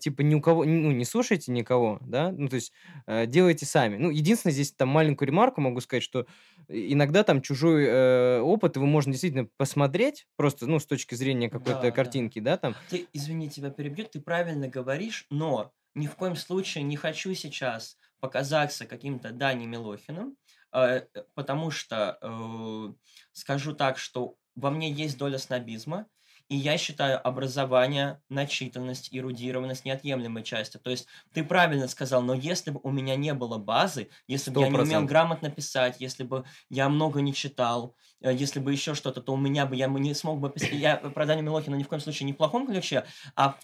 [0.00, 2.72] типа ни у кого, ну не слушайте никого, да, ну то есть
[3.06, 3.96] э, делайте сами.
[3.96, 6.26] Ну единственное здесь там маленькую ремарку могу сказать, что
[6.68, 11.80] иногда там чужой э, опыт его можно действительно посмотреть просто, ну с точки зрения какой-то
[11.80, 11.90] Да, да.
[11.92, 12.74] картинки, да, там.
[12.88, 17.98] Ты, извини, тебя перебью, ты правильно говоришь, но ни в коем случае не хочу сейчас
[18.20, 20.36] показаться каким-то Дани Милохиным,
[20.72, 22.92] э, э, потому что э,
[23.32, 26.06] скажу так, что во мне есть доля снобизма,
[26.50, 30.80] и я считаю образование, начитанность, эрудированность неотъемлемой частью.
[30.80, 34.60] То есть ты правильно сказал, но если бы у меня не было базы, если бы
[34.60, 35.06] я не умел 100%.
[35.06, 39.36] грамотно писать, если бы я много не читал, э, если бы еще что-то, то у
[39.36, 40.72] меня бы я бы не смог бы писать.
[40.72, 43.04] Я про Даню Милохина ни в коем случае не в плохом ключе,
[43.36, 43.56] а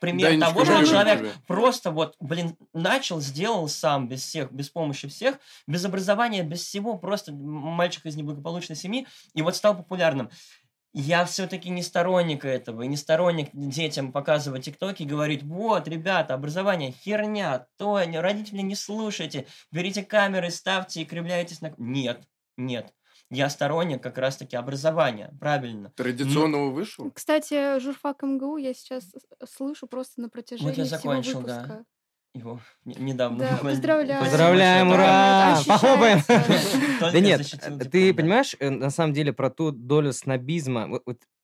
[0.00, 1.32] пример Данечка, того, что человек тебя.
[1.46, 5.38] просто вот, блин, начал, сделал сам, без всех, без помощи всех,
[5.68, 10.28] без образования, без всего, просто мальчик из неблагополучной семьи, и вот стал популярным.
[10.94, 16.34] Я все-таки не сторонник этого, и не сторонник детям показывать тиктоки и говорить, вот, ребята,
[16.34, 21.72] образование херня, то родители не слушайте, берите камеры, ставьте и кривляйтесь на...
[21.78, 22.22] Нет,
[22.58, 22.92] нет.
[23.30, 25.90] Я сторонник как раз-таки образования, правильно.
[25.96, 27.10] Традиционного вышел?
[27.12, 29.10] Кстати, журфак МГУ я сейчас
[29.48, 31.62] слышу просто на протяжении всего закончил, да.
[31.62, 31.84] выпуска.
[32.34, 33.38] Его не- недавно.
[33.38, 34.88] Да, Поздравляем, большое.
[34.88, 35.58] ура!
[35.66, 36.20] Похлопаем!
[37.12, 37.42] Да нет,
[37.90, 40.88] ты понимаешь, э, на самом деле про ту долю снобизма,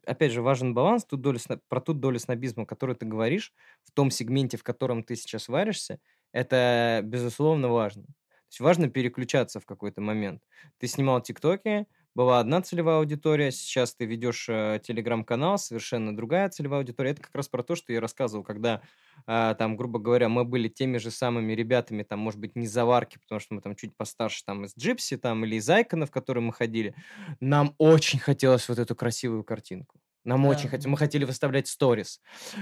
[0.07, 3.53] опять же важен баланс, ту долю, про ту долю снобизма, которую ты говоришь,
[3.85, 5.99] в том сегменте, в котором ты сейчас варишься,
[6.33, 8.05] это безусловно важно.
[8.05, 10.43] То есть важно переключаться в какой-то момент.
[10.79, 11.87] Ты снимал тиктоки,
[12.19, 17.13] была одна целевая аудитория, сейчас ты ведешь э, телеграм-канал, совершенно другая целевая аудитория.
[17.13, 18.83] Это как раз про то, что я рассказывал, когда
[19.29, 23.19] э, там, грубо говоря, мы были теми же самыми ребятами, там, может быть, не заварки,
[23.21, 26.43] потому что мы там чуть постарше, там, из Джипси, там, или из Айкона, в который
[26.43, 26.97] мы ходили.
[27.39, 30.01] Нам очень хотелось вот эту красивую картинку.
[30.29, 30.49] Нам Да.
[30.51, 30.85] очень хотелось.
[30.87, 32.21] Мы хотели выставлять сторис.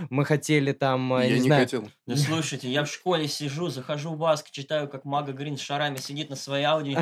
[0.09, 1.89] Мы хотели там, э, Я не не знаю, хотел.
[2.07, 5.97] Да слушайте, я в школе сижу, захожу в Баск, читаю, как Мага Грин с шарами
[5.97, 6.97] сидит на своей Ауди.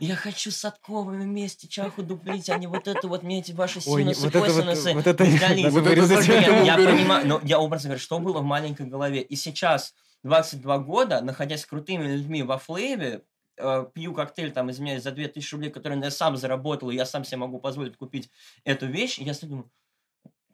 [0.00, 3.80] Я хочу с Садковыми вместе чаху дуплить, а не вот это вот мне эти ваши
[3.80, 8.40] синусы, вот это вот- косинусы вот это Я понимаю, но я образно говорю, что было
[8.40, 9.22] в маленькой голове.
[9.22, 9.94] И сейчас,
[10.24, 13.22] 22 года, находясь с крутыми людьми во флейве,
[13.58, 17.24] э, пью коктейль, там, извиняюсь, за 2000 рублей, который я сам заработал, и я сам
[17.24, 18.28] себе могу позволить купить
[18.64, 19.70] эту вещь, и я думаю,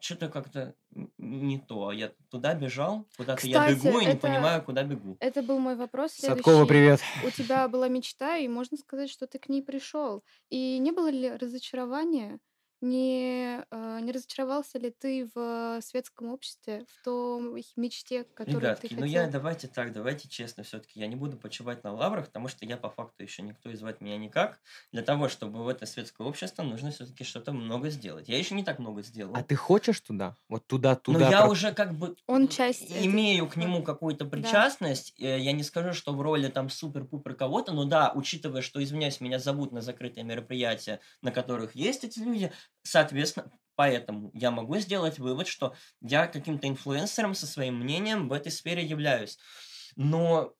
[0.03, 0.75] что-то как-то
[1.17, 1.91] не то.
[1.91, 5.17] Я туда бежал, куда-то я бегу и не понимаю, куда бегу.
[5.19, 6.43] Это был мой вопрос следующий.
[6.43, 6.99] Садкова, привет.
[7.25, 10.23] У тебя была мечта, и можно сказать, что ты к ней пришел.
[10.49, 12.39] И не было ли разочарования?
[12.83, 18.95] Не, э, не разочаровался ли ты в светском обществе, в том мечте, которую Ребятки, ты
[18.95, 19.21] ну хотел?
[19.21, 20.99] я давайте так, давайте честно все-таки.
[20.99, 24.01] Я не буду почивать на лаврах, потому что я по факту еще никто и звать
[24.01, 24.59] меня никак.
[24.91, 28.27] Для того, чтобы в это светское общество, нужно все-таки что-то много сделать.
[28.27, 29.33] Я еще не так много сделал.
[29.33, 30.35] А ты хочешь туда?
[30.49, 31.29] Вот туда, Но туда.
[31.29, 35.13] я про- уже как бы Он часть этой- имею к нему какую-то причастность.
[35.21, 39.21] Э, Я не скажу, что в роли там супер-пупер кого-то, но да, учитывая, что, извиняюсь,
[39.21, 42.51] меня зовут на закрытые мероприятия, на которых есть эти люди,
[42.83, 48.51] соответственно, поэтому я могу сделать вывод, что я каким-то инфлюенсером со своим мнением в этой
[48.51, 49.37] сфере являюсь.
[49.95, 50.53] Но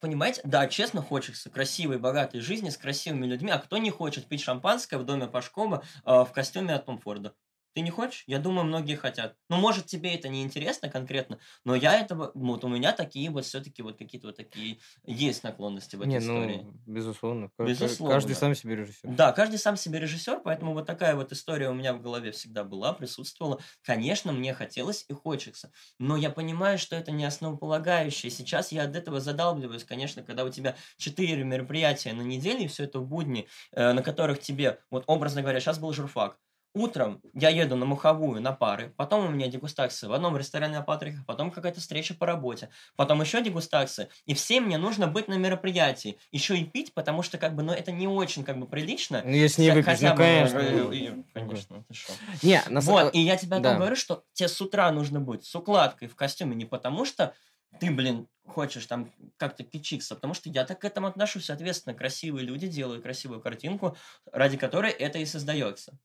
[0.00, 3.52] Понимаете, да, честно хочется красивой, богатой жизни с красивыми людьми.
[3.52, 7.36] А кто не хочет пить шампанское в доме Пашкова э, в костюме от Том Форда?
[7.74, 8.24] Ты не хочешь?
[8.26, 9.36] Я думаю, многие хотят.
[9.48, 13.30] Ну, может, тебе это не интересно конкретно, но я этого, ну, вот у меня такие
[13.30, 16.60] вот все-таки вот какие-то вот такие есть наклонности в этой Не, истории.
[16.64, 17.50] ну, безусловно.
[17.58, 18.14] Безусловно.
[18.14, 19.08] Каждый сам себе режиссер.
[19.10, 22.64] Да, каждый сам себе режиссер, поэтому вот такая вот история у меня в голове всегда
[22.64, 23.58] была, присутствовала.
[23.82, 28.30] Конечно, мне хотелось и хочется, но я понимаю, что это не основополагающее.
[28.30, 32.84] Сейчас я от этого задалбливаюсь, конечно, когда у тебя четыре мероприятия на неделе, и все
[32.84, 36.38] это в будни, э, на которых тебе, вот образно говоря, сейчас был журфак,
[36.74, 40.82] Утром я еду на Муховую на пары, потом у меня дегустация в одном ресторане на
[40.82, 45.34] Патриках, потом какая-то встреча по работе, потом еще дегустация, и всем мне нужно быть на
[45.34, 49.20] мероприятии, еще и пить, потому что как бы, ну это не очень как бы прилично.
[49.22, 50.62] Ну, если не хотя ну, бы, конечно.
[50.62, 52.12] ну, Конечно, ты шо.
[52.42, 53.76] Не, на самом Вот, и я тебе о том да.
[53.76, 57.34] говорю, что тебе с утра нужно быть с укладкой в костюме не потому, что
[57.80, 62.46] ты, блин, хочешь там как-то кичиться, потому что я так к этому отношусь, соответственно, красивые
[62.46, 63.96] люди делают красивую картинку,
[64.30, 65.98] ради которой это и создается.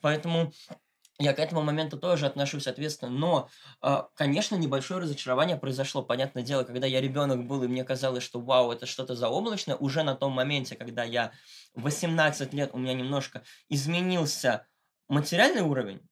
[0.00, 0.52] Поэтому
[1.20, 3.48] я к этому моменту тоже отношусь ответственно, но,
[3.80, 6.02] а, конечно, небольшое разочарование произошло.
[6.02, 10.04] Понятное дело, когда я ребенок был, и мне казалось, что вау, это что-то заоблачное, уже
[10.04, 11.32] на том моменте, когда я
[11.74, 14.68] 18 лет, у меня немножко изменился
[15.08, 16.02] материальный уровень,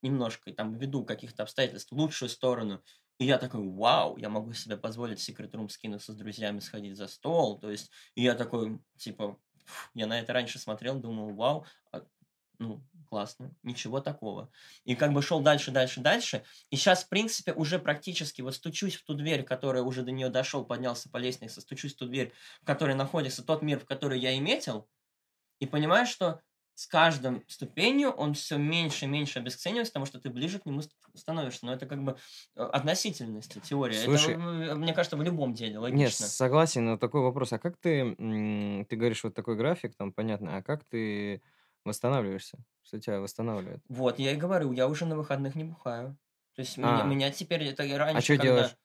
[0.00, 2.82] немножко, там ввиду каких-то обстоятельств, в лучшую сторону,
[3.18, 7.06] и я такой, вау, я могу себе позволить в Room скинуться с друзьями, сходить за
[7.06, 9.38] стол, то есть, и я такой, типа,
[9.92, 12.02] я на это раньше смотрел, думал, вау, а,
[12.58, 14.50] ну, классно, ничего такого.
[14.84, 16.44] И как бы шел дальше, дальше, дальше.
[16.70, 20.28] И сейчас, в принципе, уже практически вот стучусь в ту дверь, которая уже до нее
[20.28, 22.32] дошел, поднялся по лестнице, стучусь в ту дверь,
[22.62, 24.88] в которой находится тот мир, в который я и метил,
[25.60, 26.40] и понимаю, что
[26.74, 30.82] с каждым ступенью он все меньше и меньше обесценивается, потому что ты ближе к нему
[30.82, 31.66] ст- становишься.
[31.66, 32.16] Но это как бы
[32.56, 34.00] э, относительность, теория.
[34.00, 36.26] Слушай, это, мне кажется, в любом деле Нет, логично.
[36.26, 37.52] согласен, но такой вопрос.
[37.52, 41.42] А как ты, ты говоришь, вот такой график, там, понятно, а как ты
[41.84, 42.58] восстанавливаешься?
[42.82, 43.82] Что тебя восстанавливает?
[43.88, 46.16] Вот, я и говорю, я уже на выходных не бухаю.
[46.54, 47.04] То есть меня, А.
[47.04, 48.76] меня теперь это и раньше, чё когда делаешь?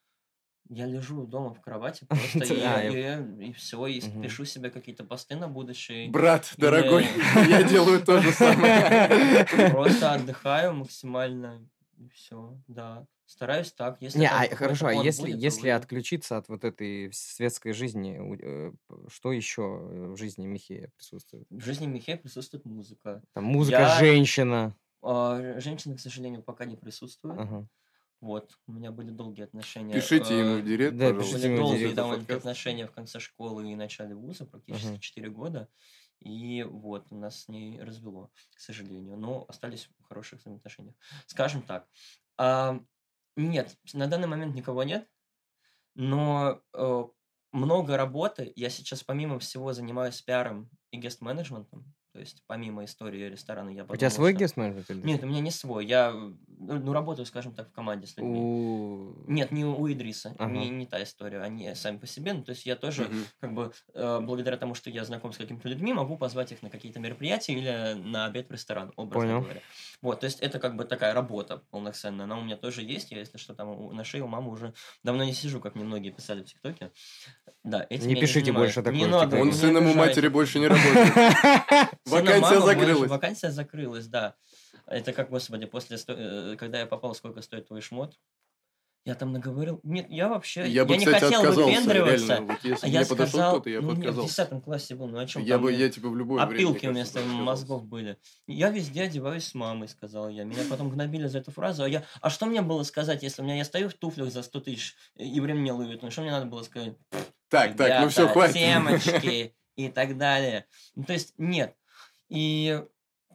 [0.71, 5.35] Я лежу дома в кровати просто и, А, и, все, и пишу себе какие-то посты
[5.35, 6.09] на будущее.
[6.09, 7.07] Брат, дорогой,
[7.49, 9.45] я делаю то же самое.
[9.71, 11.67] Просто отдыхаю максимально.
[12.13, 13.05] Все, да.
[13.25, 14.01] Стараюсь так.
[14.01, 18.19] Если Не, а какой-то хорошо, а если, будет, если отключиться от вот этой светской жизни,
[18.41, 18.71] э,
[19.07, 19.61] что еще
[20.13, 21.45] в жизни Михея присутствует?
[21.49, 23.21] В жизни Михея присутствует музыка.
[23.33, 24.75] Там музыка, Я- женщина.
[25.01, 27.39] А, женщины, к сожалению, пока не присутствуют.
[27.39, 27.67] Ага.
[28.21, 29.93] Вот, у меня были долгие отношения.
[29.93, 31.35] Пишите э, ему в директ, да, пожалуйста.
[31.35, 31.95] пишите были ему в долгие директ.
[31.95, 32.39] довольно Подкаст.
[32.39, 34.97] отношения в конце школы и начале вуза, практически.
[34.99, 35.69] 4 года.
[36.19, 39.17] И вот, нас с ней развело, к сожалению.
[39.17, 40.95] Но остались в хороших взаимоотношениях.
[41.27, 41.87] Скажем так.
[42.37, 42.79] а,
[43.35, 45.07] нет, на данный момент никого нет.
[45.95, 47.03] Но э,
[47.51, 48.51] много работы.
[48.55, 51.93] Я сейчас, помимо всего, занимаюсь пиаром и гест-менеджментом.
[52.11, 54.89] То есть, помимо истории ресторана, я У тебя подумал, свой что- гест менеджмент?
[54.89, 55.85] или Нет, у меня не свой.
[55.85, 58.39] Я ну, работаю, скажем так, в команде с людьми.
[58.39, 59.13] У...
[59.27, 60.51] Нет, не у Идриса, Ага.
[60.51, 63.25] не, не та история, они сами по себе, ну, то есть я тоже, Мгм.
[63.39, 66.71] как бы, э, благодаря тому, что я знаком с какими-то людьми, могу позвать их на
[66.71, 69.41] какие-то мероприятия или на обед в ресторан, образно Понял.
[69.41, 69.61] говоря.
[70.01, 73.19] Вот, то есть это как бы такая работа полноценная, она у меня тоже есть, я,
[73.19, 76.09] если что, там у- на шее у мамы уже давно не сижу, как мне многие
[76.09, 76.91] писали в ТикТоке.
[77.63, 78.73] Да, этим Не пишите занимаюсь.
[78.75, 79.37] больше Не такое в надо.
[79.37, 81.13] Он не сыном у матери больше не работает.
[82.09, 83.09] Вакансия закрылась.
[83.09, 84.35] Вакансия закрылась, да.
[84.85, 88.17] Это как, господи, после, э, когда я попал, сколько стоит твой шмот?
[89.05, 89.79] Я там наговорил.
[89.83, 90.67] Нет, я вообще...
[90.69, 92.27] Я бы, не кстати, хотел отказался, выпендриваться.
[92.27, 92.53] реально.
[92.53, 94.45] Вот если А я подошел сказал, кто-то, я ну, бы мне в отказался.
[94.51, 96.95] 10 классе был, ну о чем Я бы, я типа в любое время, Опилки мне
[96.95, 97.85] вместо мозгов отказался.
[97.87, 98.17] были.
[98.45, 100.43] Я везде одеваюсь с мамой, сказал я.
[100.43, 101.83] Меня потом гнобили за эту фразу.
[101.83, 104.43] А я, а что мне было сказать, если у меня я стою в туфлях за
[104.43, 106.03] 100 тысяч и время мне ловит?
[106.03, 106.95] Ну что мне надо было сказать?
[107.47, 108.53] Так, так, ну все, «Ребята, хватит.
[108.55, 110.67] Темочки и так далее.
[110.95, 111.75] Ну, то есть нет.
[112.29, 112.83] И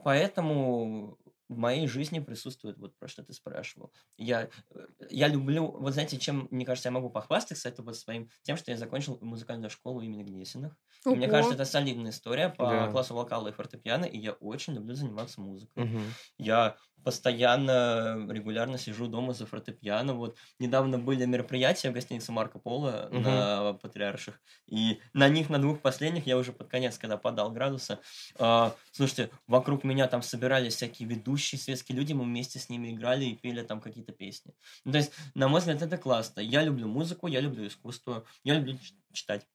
[0.03, 1.19] поэтому
[1.49, 3.93] в моей жизни присутствует вот про что ты спрашивал.
[4.17, 8.31] Я, э, я люблю, вот знаете, чем, мне кажется, я могу похвастаться, это вот своим,
[8.43, 10.79] тем, что я закончил музыкальную школу имени Гнесиных.
[11.11, 11.29] И Мне Ого.
[11.29, 12.91] кажется, это солидная история по Да.
[12.91, 15.85] классу вокала и фортепиано, и я очень люблю заниматься музыкой.
[15.85, 16.17] Мгм.
[16.39, 20.15] Я постоянно, регулярно сижу дома за фортепиано.
[20.15, 23.23] Вот недавно были мероприятия в гостинице Марко Поло Мгм.
[23.23, 24.41] на Патриарших.
[24.67, 28.01] И на них, на двух последних, я уже под конец, когда подал градуса,
[28.39, 33.27] а, слушайте, вокруг меня там собирались всякие ведущие светские люди, мы вместе с ними играли
[33.27, 34.55] и пели там какие-то песни.
[34.85, 36.41] Ну, то есть, на мой взгляд, это классно.
[36.41, 38.79] Я люблю музыку, я люблю искусство, я люблю
[39.13, 39.47] читать.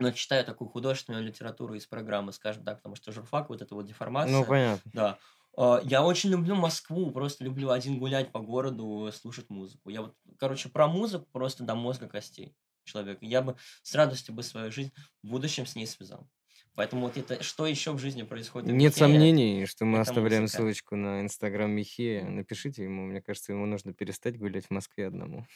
[0.00, 3.86] Но читаю такую художественную литературу из программы, скажем так, потому что журфак, вот эта вот
[3.86, 4.32] деформация.
[4.32, 4.90] Ну, понятно.
[4.92, 5.18] Да.
[5.56, 9.90] А, Я очень люблю Москву, просто люблю один гулять по городу, слушать музыку.
[9.90, 13.18] Я вот, короче, про музыку просто до мозга костей человек.
[13.20, 14.92] Я бы с радостью бы свою жизнь
[15.22, 16.28] в будущем с ней связал.
[16.74, 18.68] Поэтому вот это, что еще в жизни происходит?
[18.68, 20.58] Нет Михея, сомнений, что мы оставляем музыка.
[20.58, 22.24] ссылочку на инстаграм Михея.
[22.24, 25.46] Напишите ему, мне кажется, ему нужно перестать гулять в Москве одному.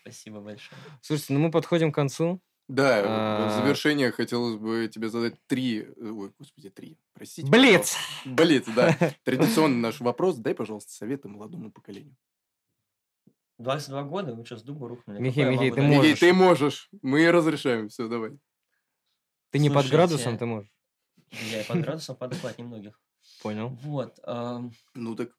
[0.00, 0.80] Спасибо большое.
[1.00, 2.40] Слушайте, ну мы подходим к концу.
[2.66, 3.60] Да, в А.
[3.60, 5.82] завершение хотелось бы тебе задать три...
[5.82, 6.98] э, Ой, господи, три.
[7.12, 7.50] Простите.
[7.50, 7.94] Блиц!
[8.24, 8.30] пожалуйста.
[8.42, 8.96] Блиц, да.
[9.24, 10.36] Традиционный наш вопрос.
[10.36, 12.16] Дай, пожалуйста, советы молодому поколению.
[13.58, 15.20] 22 года, вы что, с дуба рухнули?
[15.20, 16.10] Михей, Михей, ты можешь.
[16.10, 16.88] Михей, ты можешь.
[17.02, 17.88] Мы разрешаем.
[17.90, 18.38] Все, давай.
[19.50, 20.70] Ты не под градусом, ты можешь.
[21.30, 22.98] Я и под градусом подохват немногих.
[23.42, 23.68] Понял.
[23.82, 24.18] Вот.
[24.94, 25.30] Ну так.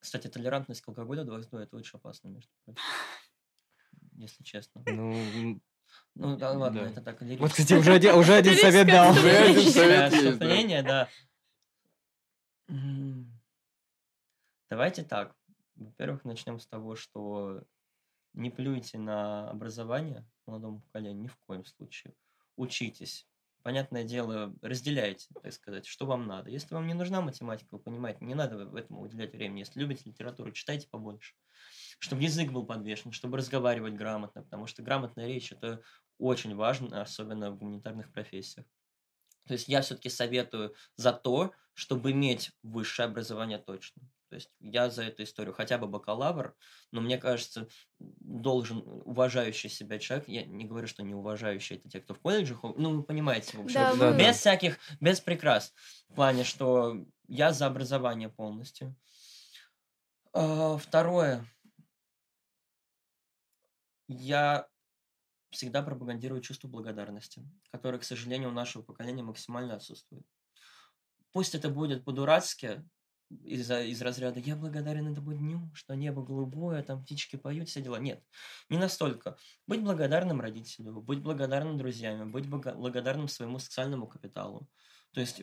[0.00, 2.82] Кстати, толерантность к алкоголю 22 это очень опасно, между прочим.
[4.16, 4.82] Если честно.
[4.86, 5.60] Ну,
[6.14, 6.90] Ну да, ладно, Да.
[6.90, 9.12] это так вот, кстати, уже один, уже один совет дал.
[9.12, 10.82] Уже один совет есть, да.
[10.82, 11.08] да.
[14.70, 15.36] Давайте так.
[15.74, 17.62] Во-первых, начнем с того, что
[18.32, 22.14] не плюйте на образование молодому поколению ни в коем случае.
[22.56, 23.26] Учитесь.
[23.62, 26.50] Понятное дело, разделяйте, так сказать, что вам надо.
[26.50, 29.60] Если вам не нужна математика, вы понимаете, не надо этому уделять времени.
[29.60, 31.34] Если любите литературу, читайте побольше.
[32.00, 35.80] Чтобы язык был подвешен, чтобы разговаривать грамотно, потому что грамотная речь– это
[36.18, 38.66] очень важно, особенно в гуманитарных профессиях.
[39.46, 44.02] То есть я все-таки советую за то, чтобы иметь высшее образование точно.
[44.32, 46.56] То есть я за эту историю хотя бы бакалавр,
[46.90, 47.68] но мне кажется,
[47.98, 52.56] должен уважающий себя человек, я не говорю, что не уважающий это те, кто в колледже,
[52.62, 54.18] ну вы понимаете, в общем, Да, Да, мы- да.
[54.30, 55.74] без всяких, без прикрас.
[56.08, 58.96] В плане, что я за образование полностью.
[60.32, 61.44] А, Второе.
[64.08, 64.66] Я
[65.50, 70.24] всегда пропагандирую чувство благодарности, которое, к сожалению, у нашего поколения максимально отсутствует.
[71.32, 72.82] Пусть это будет по-дурацки,
[73.44, 77.96] из, из разряда «я благодарен этому дню, что небо голубое, там птички поют, все дела».
[77.96, 78.22] Нет,
[78.68, 79.36] не настолько.
[79.66, 84.68] Быть благодарным родителю, быть благодарным друзьям, быть благодарным своему социальному капиталу.
[85.12, 85.42] То есть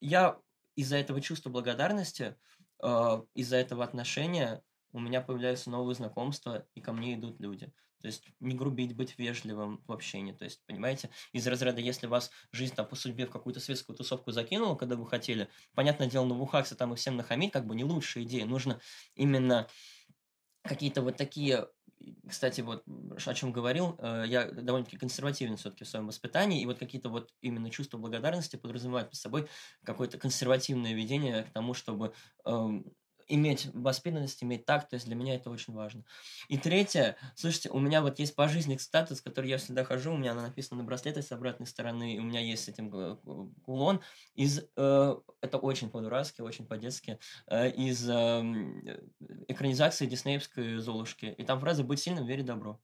[0.00, 0.38] я
[0.74, 2.36] из-за этого чувства благодарности,
[2.82, 4.62] э, из-за этого отношения
[4.96, 7.70] у меня появляются новые знакомства, и ко мне идут люди.
[8.00, 10.32] То есть не грубить, быть вежливым в общении.
[10.32, 14.32] То есть, понимаете, из разряда, если вас жизнь там по судьбе в какую-то светскую тусовку
[14.32, 17.84] закинула, когда вы хотели, понятное дело, на вухаксе там и всем нахамить, как бы не
[17.84, 18.46] лучшая идея.
[18.46, 18.80] Нужно
[19.14, 19.68] именно
[20.62, 21.68] какие-то вот такие
[22.28, 26.78] кстати, вот о чем говорил, э, я довольно-таки консервативен все-таки в своем воспитании, и вот
[26.78, 29.48] какие-то вот именно чувства благодарности подразумевают под собой
[29.82, 32.12] какое-то консервативное ведение к тому, чтобы
[32.44, 32.92] эм,
[33.28, 36.04] иметь воспитанность, иметь такт, то есть для меня это очень важно.
[36.48, 40.32] И третье, слушайте, у меня вот есть пожизненный статус, который я всегда хожу, у меня
[40.32, 42.90] она написана на браслете с обратной стороны, у меня есть с этим
[43.62, 44.00] кулон
[44.34, 48.82] из, э, это очень по-дурацки, очень по-детски, э, из эм,
[49.48, 51.26] экранизации диснеевской «Золушки».
[51.26, 52.80] И там фраза «Быть сильным, верить в добро».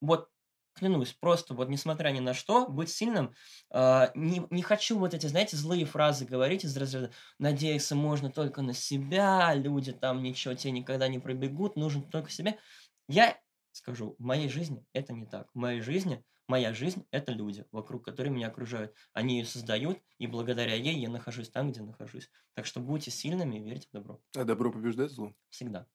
[0.00, 0.30] Вот
[0.76, 3.34] клянусь, просто вот несмотря ни на что, быть сильным,
[3.72, 8.62] э, не, не хочу вот эти, знаете, злые фразы говорить из разряда «надеяться можно только
[8.62, 12.58] на себя, люди там ничего тебе никогда не пробегут, нужен только себе».
[13.08, 13.38] Я
[13.72, 15.48] скажу, в моей жизни это не так.
[15.52, 18.94] В моей жизни, моя жизнь– это люди, вокруг которые меня окружают.
[19.12, 22.30] Они ее создают, и благодаря ей я нахожусь там, где нахожусь.
[22.54, 24.20] Так что будьте сильными и верьте в добро.
[24.36, 25.34] А добро побеждает зло?
[25.50, 25.86] Всегда.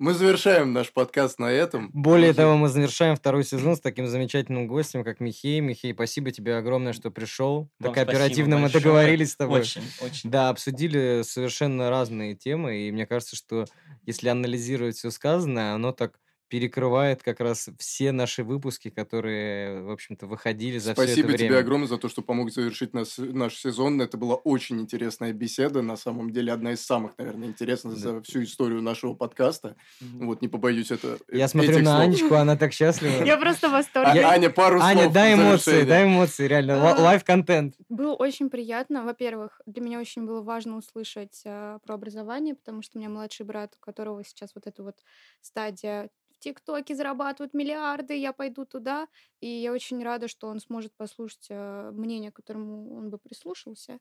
[0.00, 1.90] Мы завершаем наш подкаст на этом.
[1.92, 5.60] Более того, мы завершаем второй сезон с таким замечательным гостем, как Михей.
[5.60, 7.68] Михей, спасибо тебе огромное, что пришел.
[7.78, 8.82] Вам так оперативно мы большое.
[8.82, 9.60] договорились с тобой.
[9.60, 10.30] Очень, очень.
[10.30, 13.66] Да, обсудили совершенно разные темы, и мне кажется, что
[14.06, 16.18] если анализировать все сказанное, оно так
[16.50, 21.38] перекрывает как раз все наши выпуски, которые, в общем-то, выходили за все это Спасибо время.
[21.38, 24.02] тебе огромное за то, что помог завершить нас, наш сезон.
[24.02, 25.80] Это была очень интересная беседа.
[25.80, 28.00] На самом деле, одна из самых, наверное, интересных Да.
[28.00, 29.76] за всю историю нашего подкаста.
[30.00, 32.00] Вот, не побоюсь это Я этих смотрю на слов.
[32.00, 33.24] Анечку, она так счастлива.
[33.24, 34.22] Я просто в А- восторге.
[34.24, 36.90] Аня, пару Аня, слов дай в эмоции, дай эмоции, реально.
[36.90, 37.00] А.
[37.00, 37.76] Лайв-контент.
[37.88, 39.04] Было очень приятно.
[39.04, 43.46] Во-первых, для меня очень было важно услышать э, про образование, потому что у меня младший
[43.46, 44.96] брат, у которого сейчас вот эта вот
[45.40, 46.10] стадия
[46.40, 49.08] ТикТоке зарабатывают миллиарды, я пойду туда.
[49.40, 53.98] И я очень рада, что он сможет послушать э, мнение, которому он бы прислушался,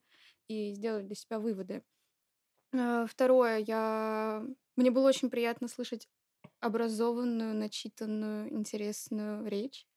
[0.47, 1.83] и сделать для себя выводы.
[2.73, 4.43] Э, Второе, я...
[4.75, 6.07] мне было очень приятно слышать
[6.59, 9.88] образованную, начитанную, интересную речь.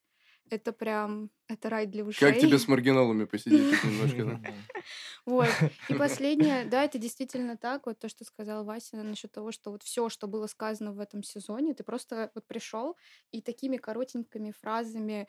[0.50, 2.12] Это прям, это рай для ушей.
[2.16, 4.24] Как тебе с маргиналами посидеть немножко?
[4.24, 4.40] да?
[5.26, 5.56] Вот.
[5.88, 9.82] И последнее, да, это действительно так, вот то, что сказал Вася насчет того, что вот
[9.82, 12.96] все, что было сказано в этом сезоне, ты просто вот пришел
[13.30, 15.28] и такими коротенькими фразами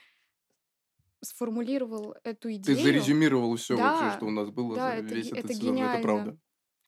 [1.24, 2.76] сформулировал эту Ты идею.
[2.76, 5.54] зарезюмировал все Да, вообще, что у нас было да, за это весь ге- этот это
[5.54, 5.84] сезон.
[5.86, 6.00] Это гениально.
[6.00, 6.38] правда.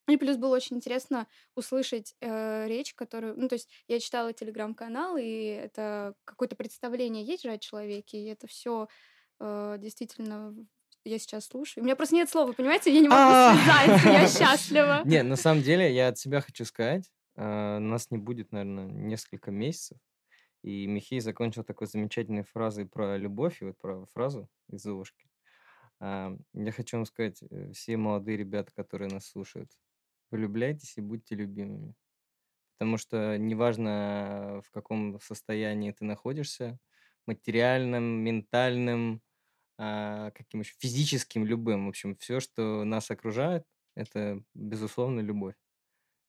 [0.08, 3.36] И плюс было очень интересно услышать э, речь, которую...
[3.38, 8.26] Ну, то есть я читала телеграм-канал, и это какое-то представление есть же о человеке, и
[8.26, 8.88] это все
[9.38, 10.56] действительно
[11.06, 11.84] я сейчас слушаю.
[11.84, 12.94] У меня просто нет слова, понимаете?
[12.94, 13.56] Я не могу А.
[13.56, 15.02] связать, я счастлива.
[15.06, 19.52] Не, на самом деле, я от себя хочу сказать, э, нас не будет, наверное, несколько
[19.52, 20.00] месяцев.
[20.64, 25.28] И Михей закончил такой замечательной фразой про любовь, и вот про фразу из Золушки.
[26.00, 29.70] А, Я хочу вам сказать, э, все молодые ребята, которые нас слушают,
[30.32, 31.96] влюбляйтесь и будьте любимыми.
[32.78, 36.80] Потому что неважно, в каком состоянии ты находишься,
[37.26, 39.22] материальном, ментальном,
[39.78, 41.86] а, каким еще, физическим, любым.
[41.86, 43.64] В общем, все, что нас окружает,
[43.96, 45.56] это, безусловно, любовь.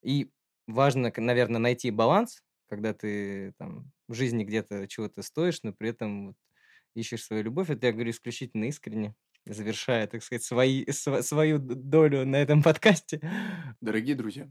[0.03, 0.31] И
[0.67, 6.27] важно, наверное, найти баланс, когда ты там в жизни где-то чего-то стоишь, но при этом
[6.27, 6.35] вот
[6.95, 7.69] ищешь свою любовь.
[7.69, 9.15] Это я говорю исключительно искренне,
[9.53, 13.19] завершая, так сказать, свои, св- свою долю на этом подкасте.
[13.81, 14.49] Дорогие друзья,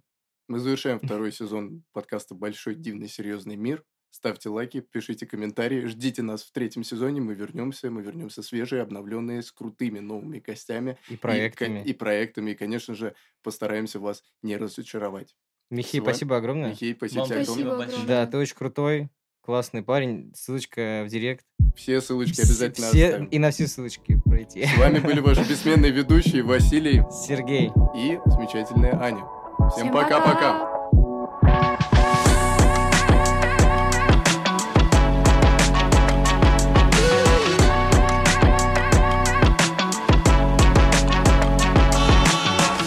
[0.48, 3.84] мы завершаем второй сезон подкаста «Большой, дивный, серьезный мир».
[4.10, 9.42] Ставьте лайки, пишите комментарии, ждите нас в третьем сезоне, мы вернемся, мы вернемся свежие, обновленные,
[9.42, 11.82] с крутыми новыми гостями И и, проектами.
[11.82, 15.36] ко- и проектами, и, конечно же, постараемся вас не разочаровать.
[15.70, 16.70] Михей, с вами- спасибо огромное.
[16.70, 17.86] Михей, спасибо Вам Спасибо огромное.
[17.88, 18.06] огромное.
[18.06, 19.10] Да, ты очень крутой,
[19.46, 20.32] классный парень.
[20.34, 21.44] Ссылочка в директ.
[21.76, 23.26] Все ссылочки обязательно все, оставим.
[23.26, 24.66] И на все ссылочки пройти.
[24.66, 27.70] С вами были ваши бессменные ведущие Василий Сергей.
[27.96, 29.24] и замечательная Аня.
[29.70, 30.34] Всем пока-пока.
[30.34, 30.65] пока!